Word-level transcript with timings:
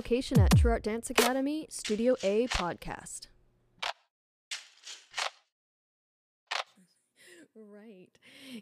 location 0.00 0.40
at 0.40 0.56
True 0.56 0.70
Art 0.70 0.82
Dance 0.82 1.10
Academy, 1.10 1.66
Studio 1.68 2.16
A 2.22 2.46
podcast. 2.46 3.26
Right. 7.54 8.08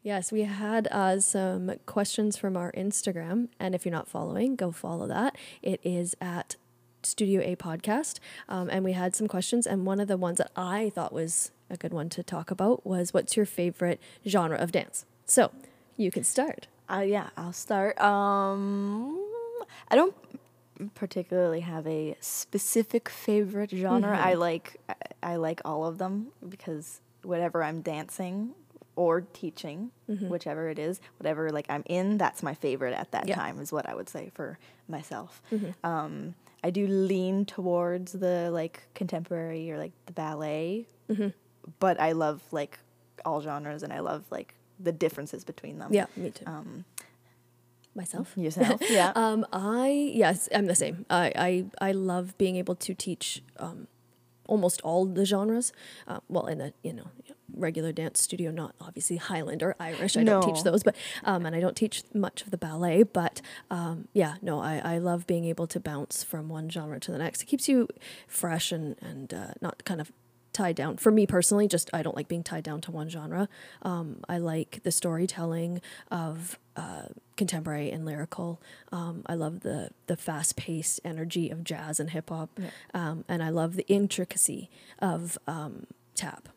Yes, 0.02 0.32
we 0.32 0.42
had 0.42 0.88
uh, 0.88 1.20
some 1.20 1.70
questions 1.86 2.36
from 2.36 2.56
our 2.56 2.72
Instagram. 2.72 3.50
And 3.60 3.76
if 3.76 3.86
you're 3.86 3.92
not 3.92 4.08
following, 4.08 4.56
go 4.56 4.72
follow 4.72 5.06
that. 5.06 5.36
It 5.62 5.78
is 5.84 6.16
at 6.20 6.56
Studio 7.04 7.40
A 7.42 7.54
podcast. 7.54 8.18
Um, 8.48 8.68
and 8.68 8.84
we 8.84 8.94
had 8.94 9.14
some 9.14 9.28
questions. 9.28 9.64
And 9.64 9.86
one 9.86 10.00
of 10.00 10.08
the 10.08 10.16
ones 10.16 10.38
that 10.38 10.50
I 10.56 10.90
thought 10.92 11.12
was 11.12 11.52
a 11.70 11.76
good 11.76 11.92
one 11.92 12.08
to 12.08 12.24
talk 12.24 12.50
about 12.50 12.84
was 12.84 13.14
what's 13.14 13.36
your 13.36 13.46
favorite 13.46 14.00
genre 14.26 14.56
of 14.58 14.72
dance? 14.72 15.06
So 15.24 15.52
you 15.96 16.10
can 16.10 16.24
start. 16.24 16.66
Uh, 16.90 17.04
yeah, 17.06 17.28
I'll 17.36 17.52
start. 17.52 17.96
Um, 18.00 19.24
I 19.88 19.94
don't 19.94 20.16
particularly 20.94 21.60
have 21.60 21.86
a 21.86 22.16
specific 22.20 23.08
favorite 23.08 23.70
genre. 23.70 24.16
I 24.18 24.34
like 24.34 24.80
I, 25.22 25.36
like 25.36 25.60
all 25.64 25.84
of 25.86 25.98
them 25.98 26.28
because 26.48 27.00
whatever 27.22 27.62
I'm 27.62 27.80
dancing 27.82 28.52
or 28.96 29.20
teaching, 29.20 29.90
whichever 30.06 30.68
it 30.68 30.78
is, 30.78 31.00
whatever 31.18 31.50
like 31.50 31.66
I'm 31.68 31.82
in, 31.86 32.18
that's 32.18 32.42
my 32.42 32.54
favorite 32.54 32.94
at 32.94 33.10
that 33.12 33.28
Yeah. 33.28 33.36
time 33.36 33.60
is 33.60 33.70
what 33.72 33.88
I 33.88 33.94
would 33.94 34.08
say 34.08 34.30
for 34.34 34.58
myself. 34.88 35.40
Um, 35.84 36.34
I 36.64 36.70
do 36.70 36.86
lean 36.88 37.44
towards 37.44 38.12
the 38.12 38.50
like 38.50 38.82
contemporary 38.94 39.70
or 39.70 39.78
like 39.78 39.92
the 40.06 40.12
ballet, 40.12 40.86
but 41.78 42.00
I 42.00 42.12
love 42.12 42.42
like 42.50 42.78
all 43.24 43.40
genres 43.40 43.82
and 43.82 43.92
I 43.92 44.00
love 44.00 44.24
like 44.30 44.54
the 44.80 44.92
differences 44.92 45.44
between 45.44 45.78
them. 45.78 45.92
Yeah, 45.92 46.06
me 46.16 46.30
too. 46.30 46.44
Um, 46.46 46.84
Myself. 47.98 48.32
yourself, 48.36 48.80
yeah. 48.90 49.12
Um, 49.14 49.44
I 49.52 49.88
yes, 50.14 50.48
I'm 50.54 50.66
the 50.66 50.74
same. 50.74 51.04
I 51.10 51.32
I, 51.80 51.88
I 51.88 51.92
love 51.92 52.38
being 52.38 52.56
able 52.56 52.76
to 52.76 52.94
teach 52.94 53.42
um, 53.58 53.88
almost 54.46 54.80
all 54.82 55.04
the 55.04 55.24
genres. 55.24 55.72
Uh, 56.06 56.20
well, 56.28 56.46
in 56.46 56.60
a 56.60 56.72
you 56.82 56.92
know 56.92 57.10
regular 57.54 57.92
dance 57.92 58.22
studio, 58.22 58.50
not 58.50 58.74
obviously 58.80 59.16
Highland 59.16 59.62
or 59.62 59.74
Irish. 59.80 60.16
I 60.16 60.24
don't 60.24 60.42
teach 60.42 60.62
those, 60.62 60.82
but 60.82 60.94
um, 61.24 61.44
and 61.44 61.54
I 61.54 61.60
don't 61.60 61.76
teach 61.76 62.04
much 62.14 62.42
of 62.42 62.50
the 62.50 62.58
ballet. 62.58 63.02
But 63.02 63.40
um, 63.70 64.08
yeah, 64.12 64.36
no, 64.42 64.60
I, 64.60 64.80
I 64.84 64.98
love 64.98 65.26
being 65.26 65.44
able 65.44 65.66
to 65.68 65.80
bounce 65.80 66.22
from 66.22 66.48
one 66.48 66.70
genre 66.70 67.00
to 67.00 67.12
the 67.12 67.18
next. 67.18 67.42
It 67.42 67.46
keeps 67.46 67.68
you 67.68 67.88
fresh 68.26 68.72
and 68.72 68.96
and 69.02 69.34
uh, 69.34 69.52
not 69.60 69.84
kind 69.84 70.00
of 70.00 70.12
tied 70.58 70.76
down. 70.76 70.96
For 70.96 71.10
me 71.12 71.26
personally, 71.26 71.68
just 71.68 71.88
I 71.92 72.02
don't 72.02 72.16
like 72.16 72.28
being 72.28 72.42
tied 72.42 72.64
down 72.64 72.80
to 72.82 72.90
one 72.90 73.08
genre. 73.08 73.48
Um, 73.82 74.20
I 74.28 74.38
like 74.38 74.80
the 74.82 74.90
storytelling 74.90 75.80
of 76.10 76.58
uh, 76.76 77.06
contemporary 77.36 77.90
and 77.90 78.04
lyrical. 78.04 78.60
Um, 78.92 79.22
I 79.26 79.34
love 79.34 79.60
the 79.60 79.90
the 80.06 80.16
fast 80.16 80.56
paced 80.56 81.00
energy 81.04 81.48
of 81.50 81.62
jazz 81.64 82.00
and 82.00 82.10
hip 82.10 82.28
hop, 82.30 82.50
um, 82.92 83.24
and 83.28 83.42
I 83.42 83.50
love 83.50 83.76
the 83.76 83.86
intricacy 83.88 84.68
of 84.98 85.38
um, 85.46 85.86
tap. 86.14 86.48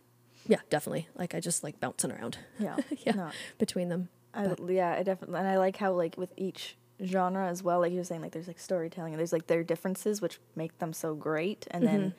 Yeah, 0.47 0.61
definitely. 0.69 1.07
Like 1.15 1.35
I 1.35 1.39
just 1.39 1.63
like 1.63 1.79
bouncing 1.79 2.11
around. 2.11 2.37
Yeah. 2.59 2.77
yeah, 3.05 3.11
No, 3.13 3.29
between 3.59 3.89
them. 3.89 4.09
I, 4.33 4.55
yeah, 4.67 4.95
I 4.97 5.03
definitely, 5.03 5.37
and 5.39 5.47
I 5.47 5.57
like 5.57 5.77
how 5.77 5.91
like 5.93 6.17
with 6.17 6.33
each 6.37 6.77
genre 7.03 7.47
as 7.47 7.61
well, 7.61 7.79
like 7.81 7.91
you 7.91 7.99
were 7.99 8.03
saying, 8.03 8.21
like 8.21 8.31
there's 8.31 8.47
like 8.47 8.59
storytelling 8.59 9.13
and 9.13 9.19
there's 9.19 9.33
like 9.33 9.47
their 9.47 9.63
differences 9.63 10.21
which 10.21 10.39
make 10.55 10.79
them 10.79 10.91
so 10.93 11.13
great, 11.13 11.67
and 11.71 11.83
Mm-hmm. 11.83 11.93
then 11.93 12.13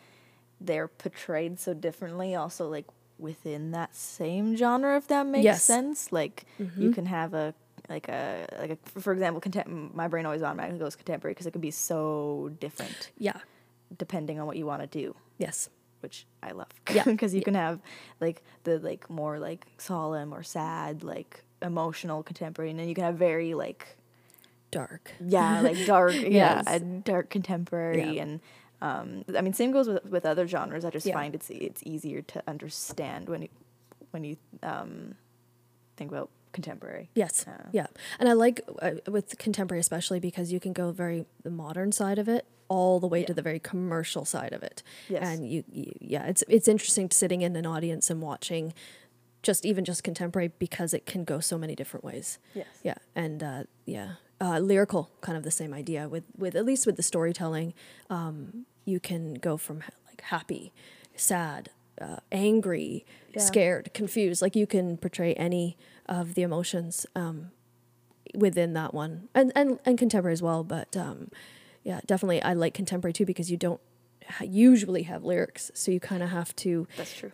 they're 0.66 0.88
portrayed 0.88 1.58
so 1.60 1.74
differently. 1.74 2.34
Also, 2.34 2.68
like 2.68 2.86
within 3.18 3.70
that 3.72 3.94
same 3.94 4.56
genre, 4.56 4.96
if 4.96 5.06
that 5.08 5.26
makes 5.26 5.44
Yes. 5.44 5.62
sense. 5.62 6.12
Like 6.12 6.44
you 6.58 6.66
mm-hmm. 6.66 6.92
can 6.92 7.06
have 7.06 7.34
a 7.34 7.54
like 7.88 8.08
a 8.08 8.46
like 8.58 8.70
a, 8.70 9.00
for 9.00 9.12
example, 9.12 9.40
contem- 9.40 9.94
my 9.94 10.08
brain 10.08 10.24
always 10.26 10.42
automatically 10.42 10.78
goes 10.78 10.96
contemporary 10.96 11.32
because 11.34 11.46
it 11.46 11.50
can 11.52 11.60
be 11.60 11.70
so 11.70 12.50
different 12.60 13.10
Yeah. 13.18 13.38
depending 13.96 14.40
on 14.40 14.46
what 14.46 14.56
you 14.56 14.66
want 14.66 14.82
to 14.82 14.86
do. 14.88 15.14
Yes. 15.38 15.68
which 16.00 16.26
I 16.42 16.50
love. 16.50 16.66
Yeah. 16.92 17.04
because 17.04 17.32
you 17.34 17.42
can 17.42 17.54
have 17.54 17.80
like 18.20 18.42
the 18.64 18.78
like 18.80 19.08
more 19.08 19.38
like 19.38 19.66
solemn 19.78 20.32
or 20.34 20.42
sad, 20.42 21.04
like 21.04 21.44
emotional 21.60 22.22
contemporary, 22.24 22.70
and 22.70 22.78
then 22.80 22.88
you 22.88 22.94
can 22.94 23.04
have 23.04 23.16
very 23.16 23.54
like 23.54 23.96
Dark. 24.72 25.12
yeah, 25.20 25.60
like 25.60 25.84
dark, 25.86 26.14
yeah, 26.40 26.62
Yes. 26.64 26.66
a 26.66 26.80
dark 26.80 27.28
contemporary, 27.30 28.16
Yeah. 28.16 28.22
and 28.22 28.40
um, 28.82 29.24
I 29.38 29.40
mean, 29.40 29.52
same 29.54 29.70
goes 29.72 29.88
with 29.88 30.04
with 30.04 30.24
other 30.26 30.46
genres. 30.46 30.84
I 30.84 30.90
just 30.90 31.06
Yeah. 31.06 31.14
find 31.14 31.34
it's 31.34 31.48
it's 31.50 31.82
easier 31.84 32.20
to 32.22 32.42
understand 32.46 33.28
when 33.28 33.42
you 33.42 33.48
when 34.10 34.24
you 34.24 34.36
um, 34.62 35.14
think 35.96 36.10
about 36.10 36.28
contemporary. 36.52 37.08
Yes. 37.14 37.46
Uh, 37.46 37.68
yeah. 37.72 37.86
And 38.18 38.28
I 38.28 38.32
like 38.34 38.60
uh, 38.80 38.92
with 39.16 39.38
contemporary 39.38 39.80
especially 39.80 40.20
because 40.20 40.52
you 40.52 40.60
can 40.60 40.72
go 40.72 40.90
very 40.92 41.24
the 41.44 41.50
modern 41.50 41.92
side 41.92 42.18
of 42.18 42.28
it 42.28 42.44
all 42.68 43.00
the 43.00 43.06
way 43.06 43.22
to 43.22 43.34
the 43.34 43.42
very 43.42 43.58
commercial 43.60 44.24
side 44.24 44.52
of 44.52 44.62
it. 44.62 44.82
Yes. 45.08 45.22
And 45.26 45.48
you, 45.48 45.64
you 45.70 45.92
yeah, 46.00 46.26
it's 46.26 46.42
it's 46.48 46.68
interesting 46.68 47.10
sitting 47.10 47.42
in 47.42 47.54
an 47.56 47.66
audience 47.66 48.10
and 48.10 48.20
watching 48.20 48.74
just 49.42 49.64
even 49.64 49.84
just 49.84 50.02
contemporary 50.04 50.50
because 50.58 50.92
it 50.94 51.04
can 51.06 51.24
go 51.24 51.40
so 51.40 51.56
many 51.58 51.74
different 51.74 52.04
ways. 52.04 52.38
Yes. 52.54 52.66
Yeah. 52.82 52.94
And 53.14 53.42
uh, 53.42 53.62
yeah. 53.86 54.14
Uh, 54.40 54.58
lyrical, 54.58 55.08
kind 55.20 55.38
of 55.38 55.44
the 55.44 55.52
same 55.52 55.72
idea 55.72 56.08
with, 56.08 56.24
with 56.36 56.56
at 56.56 56.64
least 56.64 56.84
with 56.84 56.96
the 56.96 57.02
storytelling, 57.02 57.72
um, 58.10 58.66
you 58.84 59.00
can 59.00 59.34
go 59.34 59.56
from 59.56 59.82
like 60.08 60.20
happy, 60.22 60.72
sad, 61.16 61.70
uh, 62.00 62.16
angry, 62.30 63.04
Yeah. 63.34 63.40
scared, 63.40 63.92
confused. 63.94 64.42
Like 64.42 64.56
you 64.56 64.66
can 64.66 64.96
portray 64.96 65.34
any 65.34 65.76
of 66.06 66.34
the 66.34 66.42
emotions 66.42 67.06
um, 67.14 67.50
within 68.34 68.72
that 68.74 68.92
one, 68.94 69.28
and 69.34 69.52
and 69.54 69.78
and 69.84 69.98
contemporary 69.98 70.32
as 70.32 70.42
well. 70.42 70.64
But 70.64 70.96
um, 70.96 71.30
yeah, 71.84 72.00
definitely 72.06 72.42
I 72.42 72.52
like 72.54 72.74
contemporary 72.74 73.12
too 73.12 73.26
because 73.26 73.50
you 73.50 73.56
don't 73.56 73.80
usually 74.42 75.02
have 75.04 75.24
lyrics, 75.24 75.70
so 75.74 75.90
you 75.90 76.00
kind 76.00 76.22
of 76.22 76.30
have 76.30 76.54
to 76.56 76.86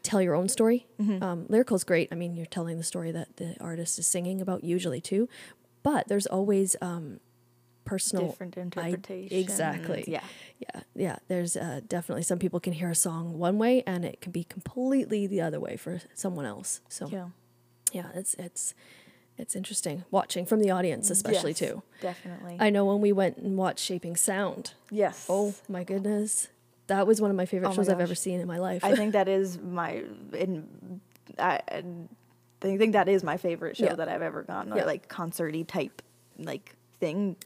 tell 0.02 0.20
your 0.22 0.34
own 0.34 0.48
story. 0.48 0.86
Um, 1.22 1.46
lyrical 1.48 1.76
is 1.76 1.84
great. 1.84 2.08
I 2.10 2.14
mean, 2.14 2.34
you're 2.34 2.46
telling 2.46 2.78
the 2.78 2.84
story 2.84 3.12
that 3.12 3.36
the 3.36 3.56
artist 3.60 3.98
is 3.98 4.06
singing 4.06 4.40
about 4.40 4.64
usually 4.64 5.00
too, 5.00 5.28
but 5.82 6.08
there's 6.08 6.26
always 6.26 6.76
um, 6.80 7.20
personal 7.88 8.26
Different 8.28 8.56
I- 8.58 8.60
interpretations. 8.62 9.32
exactly. 9.32 10.04
Yeah. 10.06 10.22
Yeah, 10.58 10.80
yeah. 10.94 11.16
There's 11.28 11.56
uh, 11.56 11.80
definitely 11.86 12.22
some 12.22 12.38
people 12.38 12.60
can 12.60 12.72
hear 12.72 12.90
a 12.90 12.94
song 12.94 13.38
one 13.38 13.58
way 13.58 13.82
and 13.86 14.04
it 14.04 14.20
can 14.20 14.32
be 14.32 14.44
completely 14.44 15.26
the 15.26 15.40
other 15.40 15.58
way 15.60 15.76
for 15.76 16.00
someone 16.14 16.44
else. 16.46 16.80
So 16.88 17.08
Yeah. 17.08 17.28
yeah, 17.92 18.06
it's 18.14 18.34
it's 18.34 18.74
it's 19.36 19.54
interesting 19.54 20.04
watching 20.10 20.44
from 20.46 20.60
the 20.60 20.70
audience, 20.70 21.10
especially 21.10 21.52
Yes, 21.52 21.58
too. 21.60 21.82
Definitely. 22.00 22.56
I 22.58 22.70
know 22.70 22.84
when 22.86 23.00
we 23.00 23.12
went 23.12 23.36
and 23.38 23.56
watched 23.56 23.84
Shaping 23.84 24.16
Sound. 24.16 24.74
yes. 24.90 25.26
Oh 25.28 25.54
my 25.68 25.84
goodness, 25.84 26.48
that 26.88 27.06
was 27.06 27.20
one 27.20 27.30
of 27.30 27.36
my 27.36 27.46
favorite 27.46 27.68
Oh 27.68 27.70
my 27.70 27.76
shows 27.76 27.88
I've 27.88 28.00
ever 28.00 28.14
seen 28.16 28.40
in 28.40 28.46
my 28.48 28.58
life. 28.58 28.84
I 28.84 28.94
think 29.00 29.12
that 29.12 29.28
is 29.28 29.58
my 29.58 30.02
in 30.32 31.00
I, 31.38 31.60
I 31.70 31.82
think 32.76 32.92
that 32.94 33.08
is 33.08 33.22
my 33.22 33.36
favorite 33.36 33.76
show 33.76 33.84
Yeah. 33.84 33.94
that 33.94 34.08
I've 34.08 34.22
ever 34.22 34.42
gone. 34.42 34.72
Yeah. 34.74 34.84
Like 34.86 35.06
concerty 35.08 35.62
type 35.64 36.02
like 36.38 36.74
thing. 36.98 37.36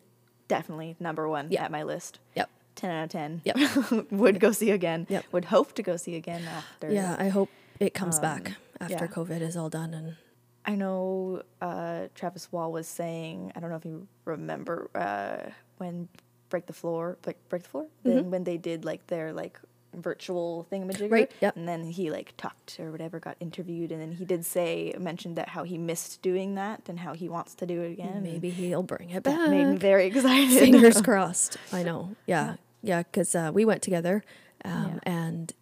Definitely 0.57 0.97
number 1.01 1.29
one 1.29 1.49
Yeah. 1.51 1.65
at 1.65 1.71
my 1.71 1.83
list. 1.83 2.19
yep. 2.35 2.49
Ten 2.75 2.91
out 2.91 3.05
of 3.05 3.11
ten. 3.11 3.41
Yep. 3.45 4.11
Would 4.11 4.41
go 4.41 4.51
see 4.53 4.71
again. 4.71 5.07
Yep. 5.11 5.25
Would 5.33 5.45
hope 5.47 5.75
to 5.75 5.83
go 5.83 5.97
see 5.97 6.17
again 6.17 6.43
after. 6.47 6.91
Yeah, 6.91 7.17
I 7.19 7.29
hope 7.29 7.51
it 7.81 7.93
comes 7.95 8.19
back 8.19 8.49
Um, 8.49 8.55
after 8.81 9.05
yeah. 9.05 9.11
COVID 9.19 9.41
is 9.43 9.57
all 9.57 9.69
done 9.69 9.93
and 9.95 10.17
I 10.65 10.75
know 10.77 11.43
uh, 11.61 12.07
Travis 12.15 12.51
Wall 12.53 12.71
was 12.73 12.87
saying. 12.87 13.53
I 13.57 13.61
don't 13.61 13.69
know 13.71 13.77
if 13.77 13.85
you 13.85 14.07
remember 14.25 14.89
uh, 14.95 15.51
when 15.79 16.09
Break 16.51 16.67
the 16.67 16.73
Floor, 16.73 17.19
like 17.27 17.37
Break 17.49 17.65
the 17.65 17.69
Floor, 17.69 17.87
then 18.05 18.31
when 18.31 18.45
they 18.45 18.59
did 18.59 18.85
like 18.85 19.07
their 19.09 19.33
like 19.33 19.59
virtual 19.95 20.67
thingamajigger. 20.71 21.11
Right, 21.11 21.31
yep. 21.41 21.57
and 21.57 21.69
then 21.69 21.85
he 21.85 22.11
like 22.11 22.35
talked 22.37 22.79
or 22.81 22.91
whatever, 22.91 23.21
got 23.21 23.37
interviewed, 23.41 23.93
and 23.93 24.01
then 24.01 24.13
he 24.13 24.25
did 24.25 24.45
say 24.45 24.95
mentioned 24.99 25.37
that 25.37 25.51
how 25.51 25.65
he 25.65 25.79
missed 25.79 26.23
doing 26.23 26.55
that 26.57 26.89
and 26.89 27.01
how 27.01 27.15
he 27.15 27.29
wants 27.29 27.55
to 27.57 27.67
do 27.67 27.83
it 27.83 27.93
again. 27.93 28.23
maybe 28.23 28.51
he'll 28.51 28.83
bring 28.83 29.11
it 29.11 29.25
that 29.25 29.51
made 29.51 29.65
me 29.67 29.73
back. 29.73 29.81
very 29.81 30.07
excited. 30.07 30.59
Fingers 30.59 31.01
crossed. 31.09 31.57
I 31.73 31.83
know. 31.83 32.15
Yeah, 32.27 32.57
yeah, 32.83 33.03
because 33.03 33.35
uh, 33.35 33.51
we 33.53 33.65
went 33.65 33.83
together, 33.83 34.25
um, 34.65 35.01
and 35.05 35.53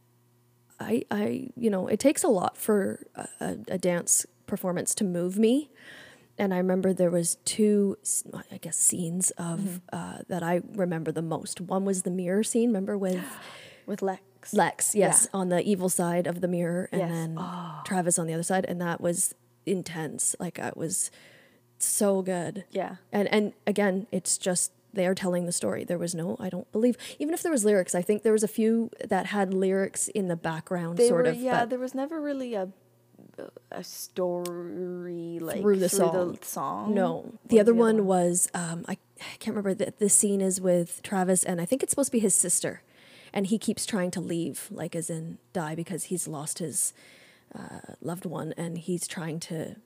I, 0.79 1.03
I, 1.11 1.49
you 1.56 1.69
know, 1.71 1.88
it 1.88 2.00
takes 2.00 2.25
a 2.25 2.29
lot 2.29 2.56
for 2.56 3.05
a, 3.15 3.29
a, 3.41 3.56
a 3.73 3.79
dance 3.79 4.25
performance 4.47 4.94
to 4.97 5.05
move 5.05 5.38
me. 5.38 5.71
And 6.38 6.55
I 6.55 6.56
remember 6.56 6.94
there 6.94 7.11
was 7.11 7.35
two, 7.44 7.99
I 8.50 8.56
guess, 8.56 8.79
scenes 8.79 9.31
of 9.33 9.61
Mm-hmm. 9.61 9.76
uh, 9.93 10.19
that 10.29 10.43
I 10.43 10.62
remember 10.73 11.12
the 11.12 11.21
most. 11.21 11.61
One 11.61 11.85
was 11.85 12.03
the 12.03 12.11
mirror 12.11 12.43
scene. 12.43 12.71
Remember 12.71 12.97
with 12.97 13.23
with 13.90 14.00
Lex. 14.00 14.54
Lex, 14.54 14.94
yes, 14.94 15.28
on 15.34 15.50
the 15.50 15.60
evil 15.62 15.90
side 15.90 16.26
of 16.26 16.40
the 16.40 16.48
mirror, 16.48 16.88
and 16.92 17.00
Yes. 17.02 17.10
then 17.10 17.38
Travis 17.84 18.19
on 18.19 18.26
the 18.26 18.32
other 18.32 18.42
side, 18.42 18.64
and 18.66 18.81
that 18.81 19.00
was 19.02 19.34
intense. 19.66 20.34
Like 20.40 20.58
it 20.58 20.76
was 20.78 21.10
so 21.78 22.22
good. 22.22 22.64
Yeah. 22.70 22.96
And 23.12 23.28
and 23.28 23.52
again, 23.66 24.06
it's 24.10 24.38
just 24.38 24.72
they 24.94 25.06
are 25.06 25.14
telling 25.14 25.44
the 25.44 25.52
story. 25.52 25.84
There 25.84 25.98
was 25.98 26.14
no, 26.14 26.37
I 26.40 26.48
don't 26.48 26.70
believe, 26.72 26.96
even 27.19 27.32
if 27.34 27.42
there 27.42 27.52
was 27.52 27.64
lyrics, 27.64 27.94
I 27.94 28.02
think 28.02 28.22
there 28.22 28.32
was 28.32 28.42
a 28.42 28.48
few 28.48 28.90
that 29.08 29.26
had 29.26 29.52
lyrics 29.54 30.08
in 30.08 30.26
the 30.28 30.37
background, 30.37 30.96
They 30.96 31.08
sort 31.08 31.26
were, 31.26 31.31
of. 31.32 31.37
yeah. 31.37 31.64
There 31.66 31.78
was 31.78 31.94
never 31.94 32.20
really 32.20 32.54
a 32.54 32.69
a 33.70 33.84
story 33.84 35.38
like 35.40 35.60
Through 35.60 35.76
the 35.78 35.88
song. 35.88 36.38
song. 36.42 36.94
no, 36.94 37.32
the 37.46 37.60
other 37.60 37.75
one 37.75 38.06
was 38.06 38.48
um, 38.54 38.84
I 38.88 38.92
I 39.20 39.37
can't 39.38 39.56
remember 39.56 39.75
the 39.75 39.92
the 39.98 40.08
scene 40.08 40.40
is 40.40 40.60
with 40.60 41.02
Travis 41.02 41.44
and 41.44 41.60
I 41.60 41.64
think 41.64 41.82
it's 41.82 41.90
supposed 41.92 42.08
to 42.08 42.12
be 42.12 42.19
his 42.20 42.34
sister, 42.34 42.82
and 43.32 43.47
he 43.47 43.59
keeps 43.59 43.87
trying 43.87 44.11
to 44.12 44.21
leave, 44.21 44.69
like 44.71 44.94
as 44.97 45.11
in 45.11 45.38
die 45.53 45.75
because 45.75 46.05
he's 46.05 46.27
lost 46.29 46.59
his 46.59 46.93
uh, 47.55 47.94
loved 48.00 48.27
one, 48.27 48.55
and 48.56 48.79
he's 48.79 49.06
trying 49.09 49.41
to 49.41 49.77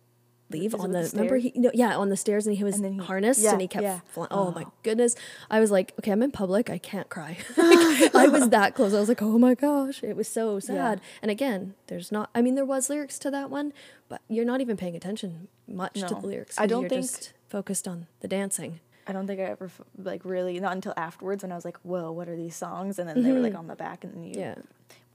leave 0.51 0.75
Is 0.75 0.81
on 0.81 0.93
the, 0.93 1.01
the 1.03 1.11
remember 1.17 1.39
he 1.39 1.53
no, 1.57 1.71
yeah 1.73 1.97
on 1.97 2.11
the 2.11 2.19
stairs 2.19 2.47
and 2.47 2.55
he 2.55 2.63
was 2.63 2.79
And 2.79 3.01
he- 3.01 3.07
harnessed 3.07 3.41
yeah, 3.41 3.53
and 3.53 3.61
he 3.63 3.67
kept 3.67 3.83
yeah. 3.83 4.01
flying. 4.09 4.29
Oh, 4.31 4.51
my 4.51 4.67
goodness! 4.83 5.17
I 5.51 5.59
was 5.59 5.71
like, 5.71 5.95
okay, 5.99 6.13
I'm 6.13 6.23
in 6.23 6.31
public, 6.33 6.69
I 6.69 6.77
can't 6.79 7.09
cry. 7.09 7.39
Like, 7.57 8.15
I 8.15 8.29
was 8.29 8.51
that 8.51 8.75
close. 8.75 8.93
I 8.93 9.01
was 9.01 9.09
like, 9.09 9.23
oh 9.23 9.39
my 9.39 9.55
gosh, 9.55 10.03
it 10.03 10.17
was 10.17 10.29
so 10.29 10.61
sad. 10.61 11.01
And 11.23 11.31
again, 11.31 11.75
there's 11.87 12.13
not. 12.13 12.29
I 12.35 12.43
mean, 12.43 12.55
there 12.55 12.65
was 12.67 12.91
lyrics 12.91 13.19
to 13.21 13.31
that 13.31 13.49
one, 13.51 13.73
but 14.09 14.21
you're 14.29 14.45
not 14.45 14.61
even 14.61 14.77
paying 14.77 14.95
attention 14.95 15.49
much 15.67 15.95
to 16.03 16.15
the 16.15 16.27
lyrics. 16.27 16.59
I 16.59 16.67
don't 16.67 16.83
you're 16.83 16.91
think- 16.91 17.03
just 17.03 17.33
focused 17.49 17.89
on 17.89 18.07
the 18.21 18.29
dancing. 18.29 18.81
I 19.07 19.13
don't 19.13 19.27
think 19.27 19.41
I 19.41 19.45
ever 19.45 19.71
like 19.99 20.25
really 20.25 20.59
not 20.61 20.73
until 20.73 20.95
afterwards 20.97 21.43
when 21.43 21.53
I 21.53 21.57
was 21.57 21.65
like, 21.65 21.77
"Whoa, 21.83 22.11
what 22.13 22.29
are 22.29 22.37
these 22.37 22.57
songs?" 22.57 22.99
And 22.99 23.09
then 23.09 23.23
they 23.23 23.33
were 23.33 23.41
like 23.41 23.55
on 23.55 23.67
the 23.67 23.77
back, 23.77 24.05
and 24.05 24.15
then 24.15 24.25
you 24.25 24.31
Mm-hmm. 24.33 24.41
Yeah. 24.41 24.55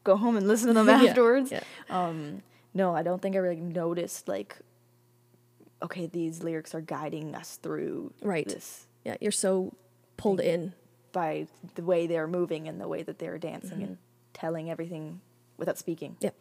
go 0.03 0.15
home 0.15 0.37
and 0.37 0.47
listen 0.47 0.67
to 0.67 0.73
them 0.73 0.89
afterwards. 1.07 1.51
yeah. 1.51 1.61
Um, 1.89 2.43
no, 2.73 2.95
I 2.95 3.01
don't 3.03 3.21
think 3.21 3.35
I 3.35 3.39
really 3.39 3.59
noticed 3.59 4.27
like, 4.27 4.57
okay, 5.81 6.05
these 6.07 6.43
lyrics 6.43 6.75
are 6.75 6.81
guiding 6.81 7.33
us 7.35 7.55
through 7.57 8.13
Right. 8.21 8.47
this 8.47 8.85
Yeah, 9.05 9.15
you're 9.21 9.31
so 9.31 9.73
pulled 10.17 10.39
in. 10.39 10.73
by 11.11 11.47
the 11.75 11.83
way 11.83 12.05
they're 12.05 12.27
moving 12.27 12.67
and 12.67 12.79
the 12.79 12.87
way 12.87 13.01
that 13.03 13.17
they're 13.19 13.37
dancing 13.39 13.79
Mm-hmm. 13.79 13.83
and 13.83 13.97
telling 14.33 14.69
everything 14.69 15.21
without 15.57 15.77
speaking. 15.77 16.15
Yep. 16.21 16.35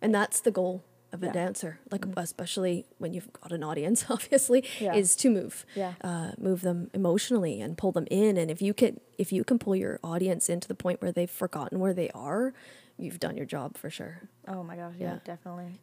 And 0.00 0.12
that's 0.14 0.40
the 0.40 0.50
goal 0.50 0.82
of 1.12 1.22
a 1.22 1.26
Yeah. 1.26 1.32
Mm-hmm. 1.32 1.38
dancer, 1.38 1.78
like 1.90 2.04
especially 2.16 2.86
when 2.98 3.12
you've 3.14 3.32
got 3.32 3.52
an 3.52 3.62
audience, 3.62 4.06
obviously, 4.10 4.64
Yeah. 4.80 4.94
is 4.94 5.14
to 5.16 5.30
move, 5.30 5.64
Yeah. 5.74 5.94
uh, 6.02 6.32
move 6.38 6.62
them 6.62 6.90
emotionally 6.94 7.60
and 7.60 7.76
pull 7.76 7.92
them 7.92 8.06
in. 8.10 8.36
And 8.36 8.50
if 8.50 8.62
you 8.62 8.72
can, 8.74 9.00
if 9.18 9.32
you 9.32 9.44
can 9.44 9.58
pull 9.58 9.76
your 9.76 10.00
audience 10.02 10.48
into 10.48 10.66
the 10.68 10.74
point 10.74 11.02
where 11.02 11.12
they've 11.12 11.30
forgotten 11.30 11.78
where 11.80 11.94
they 11.94 12.10
are, 12.10 12.54
you've 12.96 13.20
done 13.20 13.36
your 13.36 13.46
job 13.46 13.76
for 13.76 13.90
sure. 13.90 14.28
Oh 14.48 14.62
my 14.62 14.76
gosh, 14.76 14.94
yeah, 14.98 15.12
Yeah. 15.14 15.18
definitely. 15.24 15.80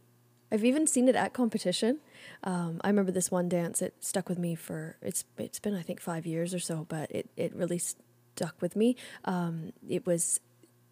I've 0.51 0.65
even 0.65 0.87
seen 0.87 1.07
it 1.07 1.15
at 1.15 1.31
competition. 1.33 1.99
Um, 2.43 2.81
I 2.83 2.87
remember 2.87 3.11
this 3.11 3.29
one 3.29 3.49
dance. 3.49 3.83
It 3.83 3.93
stuck 3.99 4.27
with 4.29 4.39
me 4.39 4.55
for 4.55 4.97
it's 5.01 5.23
it's 5.37 5.59
been 5.59 5.75
I 5.75 5.83
think 5.83 6.01
five 6.01 6.25
years 6.25 6.55
or 6.55 6.59
so, 6.59 6.87
but 6.89 7.11
it 7.11 7.29
it 7.37 7.53
really 7.55 7.77
stuck 7.77 8.59
with 8.59 8.75
me. 8.75 8.95
Um, 9.25 9.73
it 9.87 10.07
was 10.07 10.39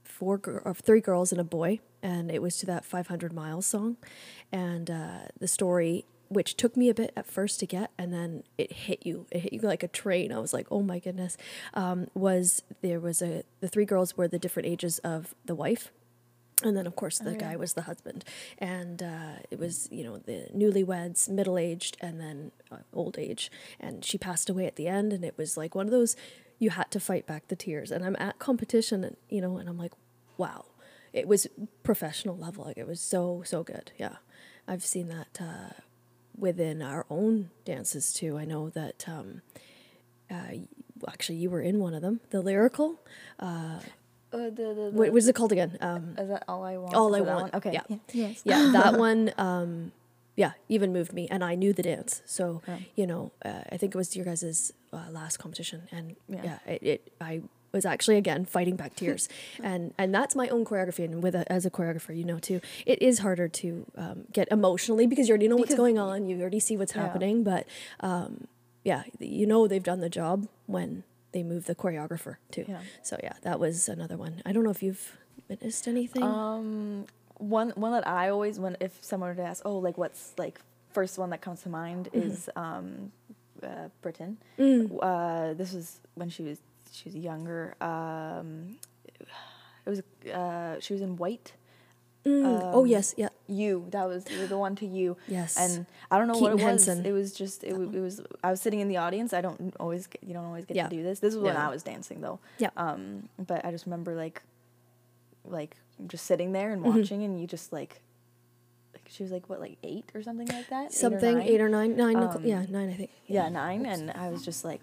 four 0.04 0.40
or 0.45 0.75
three 0.75 1.01
girls 1.01 1.31
and 1.31 1.42
a 1.42 1.44
boy, 1.44 1.80
and 2.02 2.32
it 2.32 2.42
was 2.42 2.58
to 2.58 2.66
that 2.68 2.86
500 2.86 3.34
miles 3.34 3.66
song, 3.66 3.98
and 4.52 4.90
uh, 4.90 5.20
the 5.40 5.48
story. 5.48 6.06
Which 6.30 6.58
took 6.58 6.76
me 6.76 6.90
a 6.90 6.94
bit 6.94 7.14
at 7.16 7.26
first 7.26 7.58
to 7.62 7.66
get, 7.66 7.90
and 7.98 8.12
then 8.14 8.44
it 8.58 8.74
hit 8.74 9.06
you. 9.06 9.28
It 9.32 9.40
hit 9.44 9.54
you 9.54 9.62
like 9.62 9.82
a 9.82 9.88
train. 9.88 10.34
I 10.34 10.40
was 10.40 10.54
like, 10.54 10.68
"Oh 10.70 10.82
my 10.82 11.00
goodness!" 11.00 11.38
Um, 11.74 12.08
was 12.14 12.64
there 12.82 13.00
was 13.00 13.22
a 13.22 13.44
the 13.62 13.70
three 13.70 13.86
girls 13.86 14.18
were 14.18 14.28
the 14.28 14.38
different 14.38 14.68
ages 14.68 15.00
of 15.06 15.34
the 15.46 15.56
wife, 15.56 15.90
and 16.64 16.76
then, 16.76 16.88
of 16.88 16.96
course, 16.96 17.20
the 17.20 17.34
yeah. 17.34 17.38
guy 17.38 17.56
was 17.56 17.74
the 17.74 17.84
husband. 17.84 18.26
And 18.58 19.04
uh, 19.04 19.34
it 19.52 19.60
was, 19.60 19.88
you 19.92 20.04
know, 20.04 20.18
the 20.18 20.48
newlyweds, 20.56 21.30
middle 21.30 21.58
aged, 21.58 21.98
and 22.02 22.20
then 22.20 22.52
uh, 22.72 22.78
old 22.94 23.20
age. 23.20 23.52
And 23.80 24.04
she 24.04 24.18
passed 24.18 24.50
away 24.50 24.66
at 24.66 24.76
the 24.76 24.88
end. 24.88 25.14
And 25.14 25.24
it 25.24 25.38
was 25.38 25.56
like 25.56 25.76
one 25.76 25.86
of 25.86 25.92
those, 25.92 26.16
you 26.58 26.72
had 26.72 26.90
to 26.92 27.00
fight 27.00 27.28
back 27.28 27.48
the 27.48 27.56
tears. 27.56 27.92
And 27.92 28.04
I'm 28.04 28.16
at 28.20 28.40
competition, 28.40 29.04
and, 29.04 29.18
you 29.30 29.40
know, 29.40 29.58
and 29.58 29.70
I'm 29.70 29.78
like, 29.78 29.94
wow. 30.38 30.66
It 31.18 31.28
was 31.28 31.48
professional 31.84 32.38
level. 32.38 32.66
Like, 32.66 32.78
it 32.78 32.88
was 32.88 33.02
so, 33.02 33.42
so 33.46 33.64
good. 33.64 33.92
Yeah. 33.98 34.16
I've 34.68 34.86
seen 34.86 35.08
that 35.10 35.40
uh, 35.42 35.74
within 36.38 36.81
our 36.81 37.06
own 37.10 37.50
dances 37.66 38.14
too. 38.14 38.38
I 38.38 38.46
know 38.46 38.69
that. 38.69 39.06
Um, 39.08 39.42
uh, 40.30 40.54
Actually, 41.08 41.36
you 41.36 41.52
were 41.52 41.62
in 41.62 41.78
one 41.80 41.94
of 41.94 42.02
them, 42.02 42.22
the 42.31 42.42
lyrical. 42.42 43.00
Uh, 43.40 43.80
the, 44.31 44.38
the, 44.50 44.74
the, 44.74 44.90
What 44.94 45.12
was 45.12 45.28
it 45.28 45.36
called 45.36 45.52
again? 45.52 45.78
Um, 45.80 46.16
is 46.18 46.28
that 46.30 46.44
all 46.48 46.64
I 46.64 46.75
want? 46.78 46.96
all 46.96 47.16
I 47.16 47.22
want. 47.22 47.54
Okay. 47.54 47.72
Yeah. 47.74 47.98
Yes. 48.12 48.42
yeah, 48.44 48.69
that 48.74 48.96
one, 48.98 49.31
um, 49.38 49.92
yeah, 50.36 50.54
even 50.69 50.92
moved 50.92 51.14
me, 51.14 51.28
and 51.30 51.44
I 51.44 51.54
knew 51.54 51.72
the 51.72 51.84
dance. 51.84 52.24
So 52.25 52.64
Yeah. 52.68 52.80
you 52.96 53.06
know, 53.06 53.31
uh, 53.46 53.62
I 53.72 53.78
think 53.78 53.94
it 53.94 53.98
was 53.98 54.16
your 54.16 54.25
guys' 54.25 54.74
uh, 54.92 55.06
last 55.12 55.38
competition, 55.38 55.84
and 55.92 56.16
yeah, 56.28 56.44
Yeah. 56.44 56.74
it, 56.74 56.84
it 56.84 57.12
I 57.22 57.42
was 57.80 57.86
actually 57.94 58.18
again 58.24 58.42
fighting 58.46 58.76
back 58.82 58.94
tears, 58.96 59.24
and 59.72 59.94
and 60.02 60.10
that's 60.18 60.36
my 60.42 60.48
own 60.50 60.64
choreography, 60.70 61.04
and 61.08 61.22
with 61.26 61.36
a, 61.42 61.44
as 61.58 61.64
a 61.66 61.72
choreographer, 61.78 62.12
you 62.20 62.26
know 62.32 62.40
too, 62.50 62.60
it 62.86 63.00
is 63.02 63.16
harder 63.26 63.48
to 63.62 63.68
um, 64.04 64.18
get 64.38 64.46
emotionally 64.58 65.06
because 65.12 65.28
you 65.28 65.34
already 65.34 65.48
know 65.52 65.60
what's 65.64 65.76
going 65.84 65.98
on, 65.98 66.28
you 66.28 66.34
already 66.42 66.60
see 66.60 66.76
what's 66.78 66.96
Yeah. 66.96 67.04
happening, 67.04 67.44
but 67.52 67.64
um, 68.12 68.48
yeah, 68.90 69.04
you 69.20 69.46
know 69.52 69.68
they've 69.68 69.90
done 69.94 70.02
the 70.08 70.10
job 70.22 70.48
when 70.66 71.04
they 71.34 71.44
move 71.44 71.64
the 71.72 71.76
choreographer 71.76 72.34
too. 72.56 72.66
Yeah. 72.68 72.80
So 73.04 73.14
yeah, 73.22 73.34
that 73.44 73.60
was 73.60 73.88
another 73.90 74.18
one. 74.18 74.42
I 74.46 74.52
don't 74.54 74.64
know 74.64 74.72
if 74.80 74.82
you've 74.82 75.06
witnessed 75.50 75.88
anything. 75.88 76.24
Um, 76.24 77.06
one 77.38 77.70
one 77.76 77.92
that 77.92 78.08
I 78.08 78.30
always 78.30 78.60
when 78.60 78.76
if 78.80 78.94
someone 79.02 79.30
were 79.30 79.36
to 79.44 79.48
ask, 79.52 79.62
oh, 79.66 79.78
like 79.88 79.98
what's 79.98 80.34
like 80.38 80.60
first 80.94 81.18
one 81.20 81.30
that 81.32 81.42
comes 81.42 81.62
to 81.64 81.70
mind 81.70 82.10
Mm-hmm. 82.14 82.30
is 82.32 82.50
um, 82.56 83.12
uh, 83.62 83.90
Britain. 84.02 84.38
Mm. 84.58 84.98
Uh, 85.02 85.54
this 85.54 85.74
was 85.74 86.00
when 86.16 86.30
she 86.30 86.44
was 86.44 86.60
she 86.92 87.10
was 87.10 87.16
younger. 87.16 87.75
Um, 87.81 88.78
it 89.86 89.89
was 89.89 90.01
uh, 90.34 90.80
she 90.80 90.94
was 90.94 91.01
in 91.01 91.16
White. 91.18 91.54
Mm, 92.25 92.72
oh 92.74 92.81
um, 92.81 92.88
yes, 92.88 93.13
yeah. 93.18 93.30
You 93.48 93.86
that 93.92 94.06
was 94.06 94.25
the 94.25 94.57
one 94.57 94.75
to 94.78 94.86
you. 94.86 95.16
Yes. 95.28 95.56
And 95.57 95.86
I 96.12 96.18
don't 96.18 96.28
know 96.28 96.34
what 96.38 96.51
Keaton 96.51 96.60
it 96.60 96.72
was. 96.74 96.86
Henson. 96.86 97.06
It 97.06 97.13
was 97.13 97.34
just 97.34 97.63
it, 97.63 97.69
it 97.74 98.01
was 98.01 98.22
I 98.44 98.51
was 98.51 98.60
sitting 98.60 98.81
in 98.81 98.89
the 98.89 98.98
audience. 98.98 99.31
I 99.34 99.39
don't 99.39 99.74
always 99.80 100.07
get, 100.07 100.24
you 100.24 100.34
don't 100.34 100.44
always 100.45 100.66
get 100.66 100.75
Yeah. 100.75 100.89
to 100.89 100.95
do 100.95 101.04
this. 101.04 101.19
This 101.19 101.34
was 101.36 101.44
when 101.44 101.54
Yeah. 101.54 101.68
I 101.68 101.69
was 101.72 101.84
dancing 101.84 102.19
though. 102.22 102.39
Yeah. 102.57 102.72
Um, 102.75 103.30
but 103.38 103.63
I 103.63 103.72
just 103.72 103.86
remember 103.86 104.13
like, 104.13 104.42
like 105.45 105.78
just 106.07 106.25
sitting 106.25 106.51
there 106.51 106.72
and 106.72 106.83
Mm-hmm. 106.83 106.98
watching, 107.00 107.24
and 107.24 107.40
you 107.40 107.48
just 107.48 107.72
like, 107.72 108.01
like 108.94 109.06
she 109.07 109.24
was 109.24 109.31
like 109.31 109.48
what 109.50 109.62
like 109.62 109.78
eight 109.83 110.12
or 110.13 110.22
something 110.22 110.48
like 110.48 110.68
that. 110.69 110.92
something 110.94 111.38
nine? 111.38 111.48
eight 111.48 111.62
or 111.62 111.69
nine, 111.69 111.95
nine, 111.95 112.18
Um, 112.18 112.44
yeah, 112.44 112.66
nine, 112.69 112.90
I 112.90 112.94
think. 112.94 113.12
Yeah, 113.28 113.48
nine, 113.48 113.86
and 113.86 114.12
I 114.12 114.30
was 114.30 114.44
just 114.44 114.66
like, 114.66 114.81